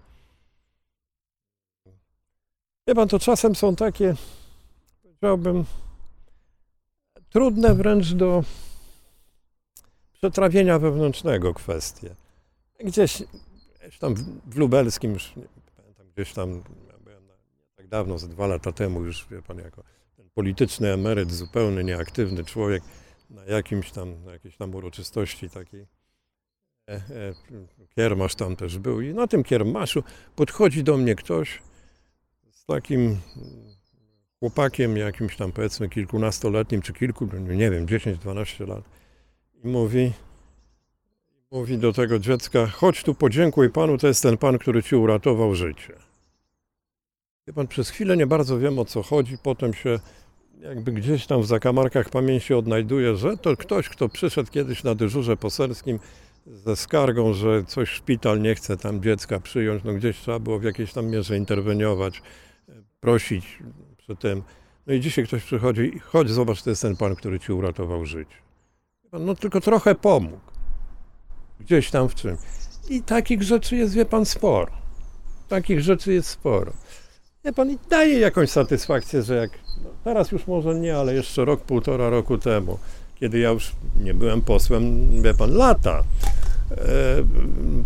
Wie 2.86 2.94
pan, 2.94 3.08
to 3.08 3.18
czasem 3.18 3.54
są 3.56 3.76
takie, 3.76 4.14
powiedziałbym, 5.02 5.64
trudne 7.30 7.74
wręcz 7.74 8.12
do 8.12 8.44
przetrawienia 10.12 10.78
wewnętrznego 10.78 11.54
kwestie. 11.54 12.14
Gdzieś, 12.84 13.22
gdzieś 13.80 13.98
tam 13.98 14.14
w- 14.46 14.56
Lubelskim, 14.56 15.12
już 15.12 15.36
nie 15.36 15.44
pamiętam, 15.76 16.06
gdzieś 16.16 16.32
tam, 16.32 16.50
ja 16.92 16.98
byłem 17.04 17.22
tak 17.76 17.88
dawno, 17.88 18.18
ze 18.18 18.28
dwa 18.28 18.46
lata 18.46 18.72
temu 18.72 19.04
już, 19.04 19.26
wie 19.30 19.42
pan, 19.42 19.58
jako 19.58 19.82
polityczny 20.34 20.92
emeryt, 20.92 21.32
zupełnie 21.32 21.84
nieaktywny 21.84 22.44
człowiek, 22.44 22.82
na 23.30 23.44
jakimś 23.44 23.90
tam, 23.90 24.24
na 24.24 24.32
jakiejś 24.32 24.56
tam 24.56 24.74
uroczystości 24.74 25.50
takiej. 25.50 25.86
E, 26.88 26.92
e, 26.94 27.02
kiermasz 27.94 28.34
tam 28.34 28.56
też 28.56 28.78
był 28.78 29.00
i 29.00 29.14
na 29.14 29.26
tym 29.26 29.44
kiermaszu 29.44 30.02
podchodzi 30.36 30.84
do 30.84 30.96
mnie 30.96 31.14
ktoś 31.14 31.62
takim 32.66 33.16
chłopakiem, 34.40 34.96
jakimś 34.96 35.36
tam 35.36 35.52
powiedzmy 35.52 35.88
kilkunastoletnim, 35.88 36.82
czy 36.82 36.92
kilku, 36.92 37.28
nie 37.48 37.70
wiem, 37.70 37.86
10-12 37.86 38.68
lat 38.68 38.84
i 39.64 39.68
mówi, 39.68 40.12
mówi 41.50 41.78
do 41.78 41.92
tego 41.92 42.18
dziecka, 42.18 42.66
chodź 42.66 43.02
tu 43.02 43.14
podziękuj 43.14 43.70
Panu, 43.70 43.98
to 43.98 44.06
jest 44.06 44.22
ten 44.22 44.36
Pan, 44.36 44.58
który 44.58 44.82
Ci 44.82 44.96
uratował 44.96 45.54
życie. 45.54 45.92
Wie 47.46 47.52
Pan, 47.52 47.66
przez 47.66 47.90
chwilę 47.90 48.16
nie 48.16 48.26
bardzo 48.26 48.58
wiem 48.58 48.78
o 48.78 48.84
co 48.84 49.02
chodzi, 49.02 49.38
potem 49.42 49.74
się 49.74 49.98
jakby 50.60 50.92
gdzieś 50.92 51.26
tam 51.26 51.42
w 51.42 51.46
zakamarkach 51.46 52.10
pamięci 52.10 52.54
odnajduje, 52.54 53.16
że 53.16 53.36
to 53.36 53.56
ktoś, 53.56 53.88
kto 53.88 54.08
przyszedł 54.08 54.50
kiedyś 54.50 54.84
na 54.84 54.94
dyżurze 54.94 55.36
poselskim 55.36 55.98
ze 56.46 56.76
skargą, 56.76 57.32
że 57.32 57.64
coś 57.64 57.88
szpital 57.88 58.40
nie 58.40 58.54
chce 58.54 58.76
tam 58.76 59.02
dziecka 59.02 59.40
przyjąć, 59.40 59.84
no 59.84 59.92
gdzieś 59.92 60.18
trzeba 60.18 60.38
było 60.38 60.58
w 60.58 60.64
jakiejś 60.64 60.92
tam 60.92 61.06
mierze 61.06 61.36
interweniować, 61.36 62.22
prosić 63.00 63.58
przy 63.96 64.16
tym. 64.16 64.42
No 64.86 64.94
i 64.94 65.00
dzisiaj 65.00 65.26
ktoś 65.26 65.42
przychodzi 65.42 65.96
i 65.96 65.98
chodź, 65.98 66.30
zobacz, 66.30 66.62
to 66.62 66.70
jest 66.70 66.82
ten 66.82 66.96
pan, 66.96 67.16
który 67.16 67.40
ci 67.40 67.52
uratował 67.52 68.06
życie. 68.06 68.36
No 69.12 69.34
tylko 69.34 69.60
trochę 69.60 69.94
pomógł. 69.94 70.40
Gdzieś 71.60 71.90
tam 71.90 72.08
w 72.08 72.14
czym. 72.14 72.36
I 72.88 73.02
takich 73.02 73.42
rzeczy 73.42 73.76
jest, 73.76 73.94
wie 73.94 74.04
pan, 74.04 74.26
sporo. 74.26 74.72
Takich 75.48 75.80
rzeczy 75.80 76.12
jest 76.12 76.28
sporo. 76.28 76.72
Wie 77.44 77.52
pan, 77.52 77.70
i 77.70 77.78
daje 77.90 78.18
jakąś 78.18 78.50
satysfakcję, 78.50 79.22
że 79.22 79.36
jak, 79.36 79.50
no 79.82 79.90
teraz 80.04 80.32
już 80.32 80.46
może 80.46 80.74
nie, 80.74 80.96
ale 80.96 81.14
jeszcze 81.14 81.44
rok, 81.44 81.60
półtora 81.60 82.10
roku 82.10 82.38
temu, 82.38 82.78
kiedy 83.14 83.38
ja 83.38 83.50
już 83.50 83.72
nie 84.02 84.14
byłem 84.14 84.42
posłem, 84.42 85.10
wie 85.22 85.34
pan, 85.34 85.54
lata, 85.54 86.04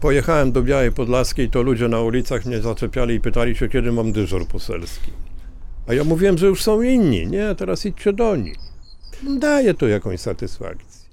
pojechałem 0.00 0.52
do 0.52 0.62
Białej 0.62 0.92
Podlaskiej, 0.92 1.50
to 1.50 1.62
ludzie 1.62 1.88
na 1.88 2.00
ulicach 2.00 2.46
mnie 2.46 2.60
zaczepiali 2.60 3.14
i 3.14 3.20
pytali 3.20 3.56
się, 3.56 3.68
kiedy 3.68 3.92
mam 3.92 4.12
dyżur 4.12 4.46
poselski. 4.46 5.10
A 5.86 5.94
ja 5.94 6.04
mówiłem, 6.04 6.38
że 6.38 6.46
już 6.46 6.62
są 6.62 6.82
inni. 6.82 7.26
Nie, 7.26 7.54
teraz 7.54 7.86
idźcie 7.86 8.12
do 8.12 8.36
nich. 8.36 8.58
Daje 9.38 9.74
to 9.74 9.88
jakąś 9.88 10.20
satysfakcję. 10.20 11.10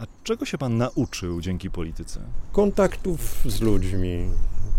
A 0.00 0.06
czego 0.24 0.44
się 0.44 0.58
pan 0.58 0.76
nauczył 0.76 1.40
dzięki 1.40 1.70
polityce? 1.70 2.20
kontaktów 2.52 3.42
z 3.46 3.60
ludźmi, 3.60 4.30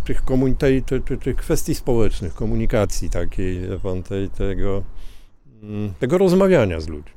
tych, 0.06 0.24
komun- 0.24 0.56
tej, 0.56 0.84
tej, 0.84 1.02
tej, 1.02 1.18
tych 1.18 1.36
kwestii 1.36 1.76
społecznych, 1.76 2.34
komunikacji 2.34 3.10
takiej, 3.10 3.60
pan, 3.84 4.04
tej, 4.04 4.30
tego, 4.30 4.84
mm, 5.64 5.94
tego 6.00 6.18
rozmawiania 6.18 6.80
z 6.80 6.88
ludźmi. 6.88 7.15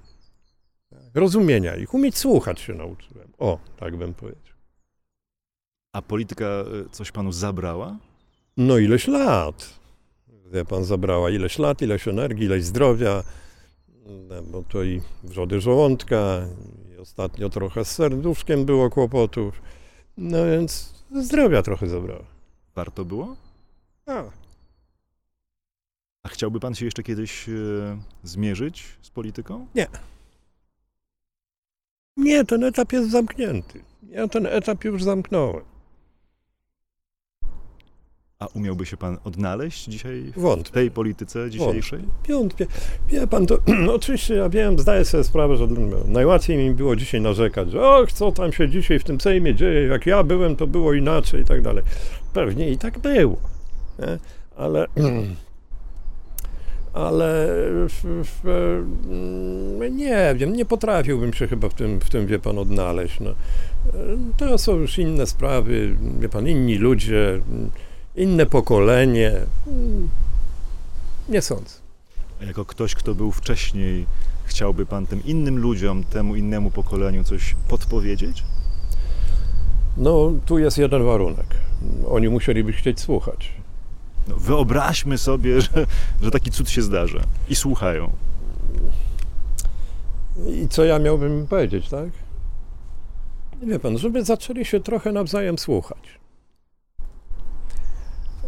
Rozumienia 1.19 1.77
ich, 1.77 1.95
umieć 1.95 2.19
słuchać 2.19 2.61
się 2.61 2.75
nauczyłem. 2.75 3.29
O, 3.39 3.59
tak 3.77 3.97
bym 3.97 4.15
powiedział. 4.15 4.57
A 5.93 6.03
polityka 6.03 6.45
y, 6.87 6.91
coś 6.91 7.13
panu 7.13 7.33
zabrała? 7.33 7.97
No 8.57 8.79
ileś 8.79 9.09
lat, 9.09 9.79
wie 10.53 10.65
pan, 10.65 10.85
zabrała 10.85 11.31
ileś 11.31 11.59
lat, 11.59 11.83
ileś 11.83 12.09
energii, 12.09 12.45
ileś 12.45 12.65
zdrowia, 12.65 13.23
no, 14.07 14.43
bo 14.43 14.63
to 14.63 14.83
i 14.83 15.01
wrzody 15.25 15.61
żołądka, 15.61 16.49
i 16.95 16.99
ostatnio 16.99 17.49
trochę 17.49 17.85
z 17.85 17.91
serduszkiem 17.91 18.65
było 18.65 18.91
kłopotów, 18.91 19.63
no 20.17 20.47
więc 20.47 20.95
zdrowia 21.15 21.63
trochę 21.63 21.89
zabrała. 21.89 22.25
Warto 22.75 23.05
było? 23.05 23.37
A. 24.07 24.23
A 26.23 26.29
chciałby 26.29 26.61
pan 26.61 26.75
się 26.75 26.85
jeszcze 26.85 27.03
kiedyś 27.03 27.49
y, 27.49 27.99
zmierzyć 28.23 28.87
z 29.03 29.11
polityką? 29.11 29.67
Nie, 29.75 29.87
ten 32.47 32.65
etap 32.65 32.93
jest 32.93 33.11
zamknięty. 33.11 33.81
Ja 34.11 34.29
ten 34.29 34.47
etap 34.47 34.85
już 34.85 35.03
zamknąłem. 35.03 35.65
A 38.39 38.47
umiałby 38.47 38.87
się 38.87 38.97
pan 38.97 39.19
odnaleźć 39.25 39.85
dzisiaj 39.85 40.33
w 40.37 40.41
Wątpię. 40.41 40.73
tej 40.73 40.91
polityce 40.91 41.51
dzisiejszej? 41.51 42.01
Wątpię. 42.29 42.67
Wie 43.09 43.27
pan, 43.27 43.47
to 43.47 43.59
oczywiście 43.95 44.35
ja 44.35 44.49
wiem, 44.49 44.79
zdaję 44.79 45.05
sobie 45.05 45.25
sprawę, 45.25 45.57
że 45.57 45.67
najłatwiej 46.07 46.57
mi 46.57 46.75
było 46.75 46.97
dzisiaj 46.97 47.21
narzekać, 47.21 47.71
że 47.71 47.89
och, 47.89 48.13
co 48.13 48.33
tam 48.33 48.53
się 48.53 48.69
dzisiaj 48.69 48.99
w 48.99 49.05
tym 49.05 49.21
Sejmie 49.21 49.55
dzieje, 49.55 49.83
jak 49.89 50.07
ja 50.07 50.23
byłem, 50.23 50.57
to 50.57 50.67
było 50.67 50.93
inaczej 50.93 51.43
i 51.43 51.45
tak 51.45 51.63
dalej. 51.63 51.85
Pewnie 52.33 52.71
i 52.71 52.79
tak 52.79 52.99
było. 52.99 53.37
Nie? 53.99 54.19
Ale, 54.57 54.87
ale 56.99 57.49
mm, 58.45 59.97
nie 59.97 60.35
wiem, 60.37 60.53
nie 60.53 60.65
potrafiłbym 60.65 61.33
się 61.33 61.49
chyba 61.49 61.69
w 61.69 61.75
tym, 61.75 62.01
w 62.01 62.11
tym 62.11 62.27
wie 62.27 62.39
pan, 62.39 62.59
odnaleźć. 62.59 63.21
No. 63.21 63.31
To 64.37 64.59
są 64.59 64.77
już 64.77 64.99
inne 64.99 65.27
sprawy, 65.27 65.97
wie 66.21 66.29
pan, 66.29 66.49
inni 66.49 66.75
ludzie, 66.75 67.41
inne 68.17 68.47
pokolenie. 68.47 69.33
Nie 71.29 71.43
sądzę. 71.43 71.75
A 72.43 72.45
jako 72.45 72.65
ktoś, 72.65 72.95
kto 72.95 73.15
był 73.15 73.33
wcześniej, 73.33 74.07
chciałby 74.45 74.87
pan 74.87 75.07
tym 75.07 75.25
innym 75.25 75.59
ludziom, 75.59 76.05
temu 76.05 76.37
innemu 76.37 76.71
pokoleniu 76.71 77.25
coś 77.25 77.57
podpowiedzieć? 77.69 78.45
No, 79.97 80.33
tu 80.47 80.59
jest 80.59 80.79
jeden 80.79 81.05
warunek. 81.05 81.47
Oni 82.09 82.29
musieliby 82.29 82.73
chcieć 82.73 83.01
słuchać. 83.01 83.53
No, 84.29 84.37
wyobraźmy 84.37 85.19
sobie, 85.19 85.61
że, 85.63 85.87
że 86.23 86.31
taki 86.31 86.51
cud 86.51 86.71
się 86.71 86.83
zdarza 86.83 87.21
i 87.49 87.55
słuchają. 87.57 88.13
I 90.49 90.69
co 90.69 90.85
ja 90.85 90.99
miałbym 90.99 91.47
powiedzieć, 91.47 91.89
tak? 91.89 92.09
Wie 93.63 93.79
pan, 93.79 93.99
żeby 93.99 94.25
zaczęli 94.25 94.65
się 94.65 94.81
trochę 94.81 95.13
nawzajem 95.13 95.59
słuchać. 95.59 96.19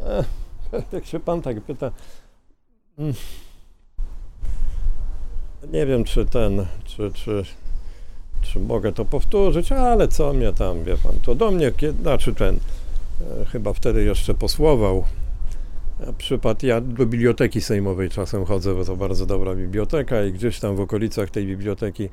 E, 0.05 0.25
jak 0.93 1.07
się 1.07 1.21
pan 1.21 1.43
tak 1.43 1.61
pyta. 1.61 1.91
mm, 2.99 3.15
Nie 5.73 5.87
wiem, 5.87 6.05
czy 6.05 6.27
ten, 6.27 6.67
czy, 6.85 7.11
czy, 7.15 7.45
czy 8.43 8.61
mogę 8.61 8.93
to 8.93 9.05
powtórzyć, 9.05 9.73
ale 9.73 10.09
co 10.09 10.33
mnie 10.33 10.53
tam, 10.53 10.85
wie 10.85 10.97
pan, 10.97 11.13
to 11.23 11.35
do 11.35 11.51
mnie, 11.51 11.73
znaczy 12.01 12.35
ten, 12.35 12.59
e, 13.41 13.45
chyba 13.45 13.73
wtedy 13.73 14.05
jeszcze 14.05 14.35
posłował. 14.35 15.05
A 16.09 16.13
Przypadł, 16.13 16.67
ja 16.67 16.81
do 16.81 17.07
biblioteki 17.07 17.61
sejmowej 17.61 18.09
czasem 18.09 18.45
chodzę, 18.45 18.75
bo 18.75 18.85
to 18.85 18.97
bardzo 18.97 19.27
dobra 19.27 19.55
biblioteka 19.55 20.25
i 20.25 20.33
gdzieś 20.33 20.61
tam 20.61 20.77
w 20.77 20.81
okolicach 20.81 21.31
tej 21.31 21.47
biblioteki 21.47 22.09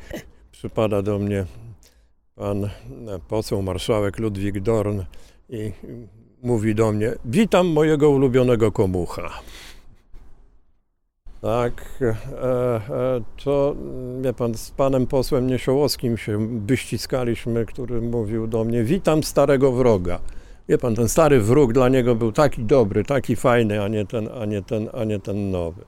przypada 0.51 1.01
do 1.01 1.19
mnie 1.19 1.45
pan 2.35 2.65
e, 2.65 2.69
poseł 3.27 3.61
marszałek 3.61 4.19
Ludwik 4.19 4.59
Dorn 4.59 5.01
i 5.49 5.71
mówi 6.43 6.75
do 6.75 6.91
mnie, 6.91 7.13
witam 7.25 7.67
mojego 7.67 8.09
ulubionego 8.09 8.71
komucha. 8.71 9.29
Tak, 11.41 11.99
e, 12.01 12.15
e, 12.45 13.21
to 13.43 13.75
wie 14.21 14.33
pan, 14.33 14.53
z 14.53 14.71
panem 14.71 15.07
posłem 15.07 15.47
Niesiołowskim 15.47 16.17
się 16.17 16.59
wyściskaliśmy, 16.65 17.65
który 17.65 18.01
mówił 18.01 18.47
do 18.47 18.63
mnie, 18.63 18.83
witam 18.83 19.23
starego 19.23 19.71
wroga. 19.71 20.19
Wie 20.69 20.77
pan, 20.77 20.95
ten 20.95 21.09
stary 21.09 21.41
wróg 21.41 21.73
dla 21.73 21.89
niego 21.89 22.15
był 22.15 22.31
taki 22.31 22.63
dobry, 22.63 23.03
taki 23.03 23.35
fajny, 23.35 23.83
a 23.83 23.87
nie 23.87 24.05
ten, 24.05 24.29
a 24.41 24.45
nie 24.45 24.61
ten, 24.61 24.89
a 24.93 25.03
nie 25.03 25.19
ten 25.19 25.51
nowy. 25.51 25.85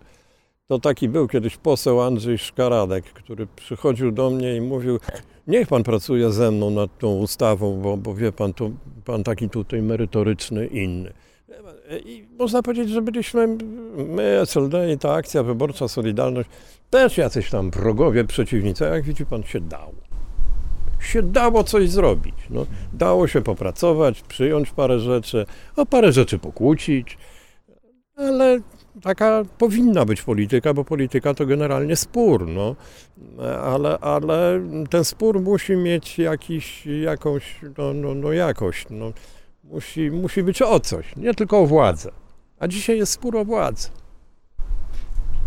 to 0.67 0.79
taki 0.79 1.09
był 1.09 1.27
kiedyś 1.27 1.57
poseł 1.57 2.01
Andrzej 2.01 2.37
Szkaradek, 2.37 3.05
który 3.05 3.47
przychodził 3.55 4.11
do 4.11 4.29
mnie 4.29 4.55
i 4.55 4.61
mówił, 4.61 4.99
niech 5.47 5.67
pan 5.67 5.83
pracuje 5.83 6.31
ze 6.31 6.51
mną 6.51 6.69
nad 6.69 6.97
tą 6.97 7.17
ustawą, 7.17 7.81
bo, 7.81 7.97
bo 7.97 8.15
wie 8.15 8.31
pan, 8.31 8.53
to 8.53 8.69
pan 9.05 9.23
taki 9.23 9.49
tutaj 9.49 9.81
merytoryczny, 9.81 10.67
inny. 10.67 11.13
I 12.05 12.27
można 12.39 12.63
powiedzieć, 12.63 12.89
że 12.89 13.01
byliśmy 13.01 13.57
my, 13.95 14.39
SLD 14.45 14.93
i 14.93 14.97
ta 14.97 15.13
akcja 15.13 15.43
wyborcza 15.43 15.87
Solidarność, 15.87 16.49
też 16.89 17.17
jacyś 17.17 17.49
tam 17.49 17.71
wrogowie, 17.71 18.23
przeciwnicy, 18.23 18.83
jak 18.83 19.03
widzi 19.03 19.25
pan, 19.25 19.43
się 19.43 19.59
dało. 19.59 20.08
Się 20.99 21.23
dało 21.23 21.63
coś 21.63 21.89
zrobić. 21.89 22.35
No, 22.49 22.65
dało 22.93 23.27
się 23.27 23.41
popracować, 23.41 24.21
przyjąć 24.21 24.71
parę 24.71 24.99
rzeczy, 24.99 25.45
o 25.75 25.85
parę 25.85 26.11
rzeczy 26.11 26.39
pokłócić, 26.39 27.17
ale 28.15 28.59
taka 29.01 29.43
powinna 29.57 30.05
być 30.05 30.21
polityka, 30.21 30.73
bo 30.73 30.83
polityka 30.83 31.33
to 31.33 31.45
generalnie 31.45 31.95
spór, 31.95 32.47
no. 32.47 32.75
ale, 33.63 33.99
ale 33.99 34.61
ten 34.89 35.03
spór 35.03 35.41
musi 35.41 35.75
mieć 35.75 36.19
jakiś, 36.19 36.85
jakąś 36.85 37.59
no, 37.77 37.93
no, 37.93 38.15
no 38.15 38.33
jakość. 38.33 38.85
No. 38.89 39.11
Musi, 39.63 40.11
musi 40.11 40.43
być 40.43 40.61
o 40.61 40.79
coś, 40.79 41.15
nie 41.15 41.33
tylko 41.33 41.59
o 41.59 41.65
władzę. 41.65 42.11
A 42.59 42.67
dzisiaj 42.67 42.97
jest 42.97 43.11
spór 43.11 43.37
o 43.37 43.45
władzę. 43.45 43.89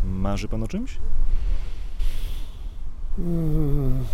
Marzy 0.04 0.48
pan 0.48 0.62
o 0.62 0.68
czymś? 0.68 0.98
Hmm. 3.16 4.04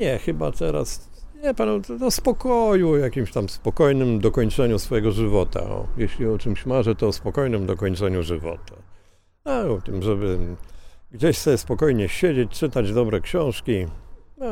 Nie, 0.00 0.18
chyba 0.18 0.52
teraz. 0.52 1.10
Nie, 1.42 1.54
pan, 1.54 1.82
to, 1.82 1.98
to 1.98 2.10
spokoju, 2.10 2.96
jakimś 2.96 3.32
tam 3.32 3.48
spokojnym 3.48 4.20
dokończeniu 4.20 4.78
swojego 4.78 5.12
żywota. 5.12 5.62
O, 5.62 5.86
jeśli 5.96 6.26
o 6.26 6.38
czymś 6.38 6.66
marzę, 6.66 6.94
to 6.94 7.08
o 7.08 7.12
spokojnym 7.12 7.66
dokończeniu 7.66 8.22
żywota. 8.22 8.74
A 9.44 9.60
o 9.60 9.80
tym, 9.80 10.02
żeby 10.02 10.38
gdzieś 11.12 11.38
sobie 11.38 11.58
spokojnie 11.58 12.08
siedzieć, 12.08 12.50
czytać 12.50 12.92
dobre 12.92 13.20
książki. 13.20 13.86
No, 14.38 14.46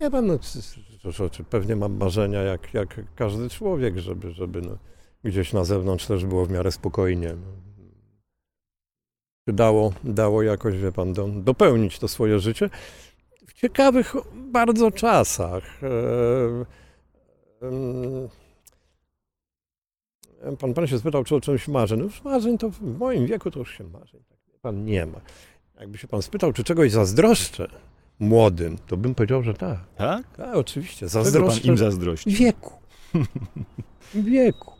nie 0.00 0.10
pan, 0.10 0.26
no, 0.26 0.38
to, 1.02 1.12
to, 1.12 1.30
to, 1.30 1.44
pewnie 1.44 1.76
mam 1.76 1.96
marzenia 1.96 2.42
jak, 2.42 2.74
jak 2.74 3.00
każdy 3.14 3.50
człowiek, 3.50 3.98
żeby, 3.98 4.30
żeby 4.30 4.62
no, 4.62 4.78
gdzieś 5.24 5.52
na 5.52 5.64
zewnątrz 5.64 6.06
też 6.06 6.24
było 6.24 6.46
w 6.46 6.50
miarę 6.50 6.72
spokojnie. 6.72 7.28
No. 7.28 7.64
Dało, 9.46 9.92
dało 10.04 10.42
jakoś, 10.42 10.76
wie 10.76 10.92
pan, 10.92 11.12
do, 11.12 11.28
dopełnić 11.28 11.98
to 11.98 12.08
swoje 12.08 12.38
życie 12.38 12.70
ciekawych 13.64 14.14
bardzo 14.34 14.90
czasach. 14.90 15.80
E, 20.42 20.56
pan, 20.56 20.74
pan 20.74 20.86
się 20.86 20.98
spytał, 20.98 21.24
czy 21.24 21.34
o 21.34 21.40
czymś 21.40 21.68
marzę. 21.68 21.96
No 21.96 22.04
już 22.04 22.24
marzeń 22.24 22.58
to 22.58 22.70
w 22.70 22.98
moim 22.98 23.26
wieku 23.26 23.50
to 23.50 23.58
już 23.58 23.78
się 23.78 23.84
marzeń 23.84 24.20
tak 24.28 24.38
pan 24.62 24.84
nie 24.84 25.06
ma. 25.06 25.20
Jakby 25.80 25.98
się 25.98 26.08
pan 26.08 26.22
spytał, 26.22 26.52
czy 26.52 26.64
czegoś 26.64 26.92
zazdroszczę 26.92 27.68
młodym, 28.18 28.78
to 28.86 28.96
bym 28.96 29.14
powiedział, 29.14 29.42
że 29.42 29.54
tak. 29.54 29.78
Tak? 29.96 30.36
Tak, 30.36 30.54
oczywiście. 30.56 31.08
Czego 31.08 31.24
Zazdroszczę 31.24 31.60
pan 31.60 31.70
im 31.70 31.78
zazdrości? 31.78 32.30
wieku. 32.30 32.72
wieku. 34.14 34.72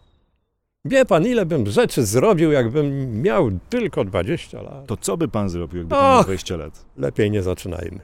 Wie 0.85 1.05
pan, 1.05 1.27
ile 1.27 1.47
bym 1.47 1.67
rzeczy 1.67 2.07
zrobił, 2.07 2.53
jakbym 2.53 3.23
miał 3.23 3.51
tylko 3.71 4.05
20 4.05 4.63
lat. 4.63 4.87
To 4.87 4.97
co 4.97 5.17
by 5.17 5.29
pan 5.29 5.49
zrobił, 5.51 5.79
jakby 5.79 5.95
pan 5.95 6.11
miał 6.11 6.21
Och! 6.21 6.25
20 6.25 6.57
lat? 6.57 6.85
Lepiej 6.97 7.31
nie 7.31 7.43
zaczynajmy. 7.43 8.01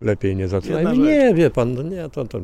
Lepiej 0.00 0.36
nie 0.36 0.48
rzecz. 0.48 0.64
Nie, 0.96 1.34
wie 1.34 1.50
pan, 1.50 1.74
no 1.74 1.82
nie, 1.82 2.08
to, 2.08 2.24
to 2.24 2.40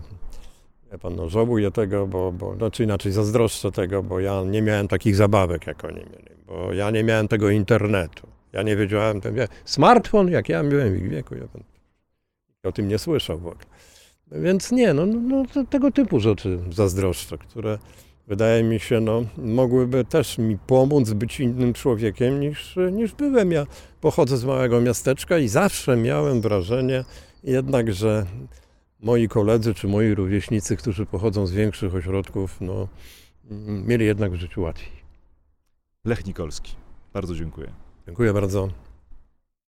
wie 0.92 0.98
pan, 0.98 1.16
no 1.16 1.28
żałuję 1.28 1.70
tego, 1.70 2.06
bo, 2.06 2.32
bo 2.32 2.56
no, 2.56 2.70
czy 2.70 2.84
inaczej 2.84 3.12
zazdroszczę 3.12 3.72
tego, 3.72 4.02
bo 4.02 4.20
ja 4.20 4.42
nie 4.42 4.62
miałem 4.62 4.88
takich 4.88 5.16
zabawek, 5.16 5.66
jak 5.66 5.84
oni 5.84 6.00
mieli, 6.00 6.44
bo 6.46 6.72
ja 6.72 6.90
nie 6.90 7.04
miałem 7.04 7.28
tego 7.28 7.50
internetu. 7.50 8.26
Ja 8.52 8.62
nie 8.62 8.76
wiedziałem, 8.76 9.20
ten, 9.20 9.34
wie, 9.34 9.48
smartfon, 9.64 10.28
jak 10.28 10.48
ja 10.48 10.64
byłem 10.64 10.92
w 10.92 10.96
ich 10.96 11.08
wieku, 11.08 11.34
ja 11.34 11.48
pan 11.48 11.62
o 12.64 12.72
tym 12.72 12.88
nie 12.88 12.98
słyszał 12.98 13.38
w 13.38 13.46
ogóle. 13.46 13.64
Więc 14.32 14.72
nie, 14.72 14.94
no, 14.94 15.06
no, 15.06 15.44
no 15.56 15.64
tego 15.70 15.90
typu 15.90 16.20
rzeczy 16.20 16.58
zazdroszczę, 16.70 17.38
które 17.38 17.78
wydaje 18.26 18.62
mi 18.62 18.80
się, 18.80 19.00
no, 19.00 19.24
mogłyby 19.36 20.04
też 20.04 20.38
mi 20.38 20.58
pomóc 20.58 21.10
być 21.10 21.40
innym 21.40 21.72
człowiekiem 21.72 22.40
niż, 22.40 22.78
niż 22.92 23.12
byłem. 23.14 23.52
Ja 23.52 23.66
pochodzę 24.00 24.36
z 24.36 24.44
małego 24.44 24.80
miasteczka 24.80 25.38
i 25.38 25.48
zawsze 25.48 25.96
miałem 25.96 26.40
wrażenie 26.40 27.04
jednak, 27.42 27.94
że 27.94 28.26
moi 29.00 29.28
koledzy 29.28 29.74
czy 29.74 29.88
moi 29.88 30.14
rówieśnicy, 30.14 30.76
którzy 30.76 31.06
pochodzą 31.06 31.46
z 31.46 31.52
większych 31.52 31.94
ośrodków, 31.94 32.60
no, 32.60 32.88
mm, 33.50 33.86
mieli 33.86 34.06
jednak 34.06 34.32
w 34.32 34.34
życiu 34.34 34.62
łatwiej. 34.62 34.92
Lech 36.04 36.26
Nikolski. 36.26 36.76
Bardzo 37.12 37.34
dziękuję. 37.34 37.72
Dziękuję 38.06 38.32
bardzo. 38.32 38.68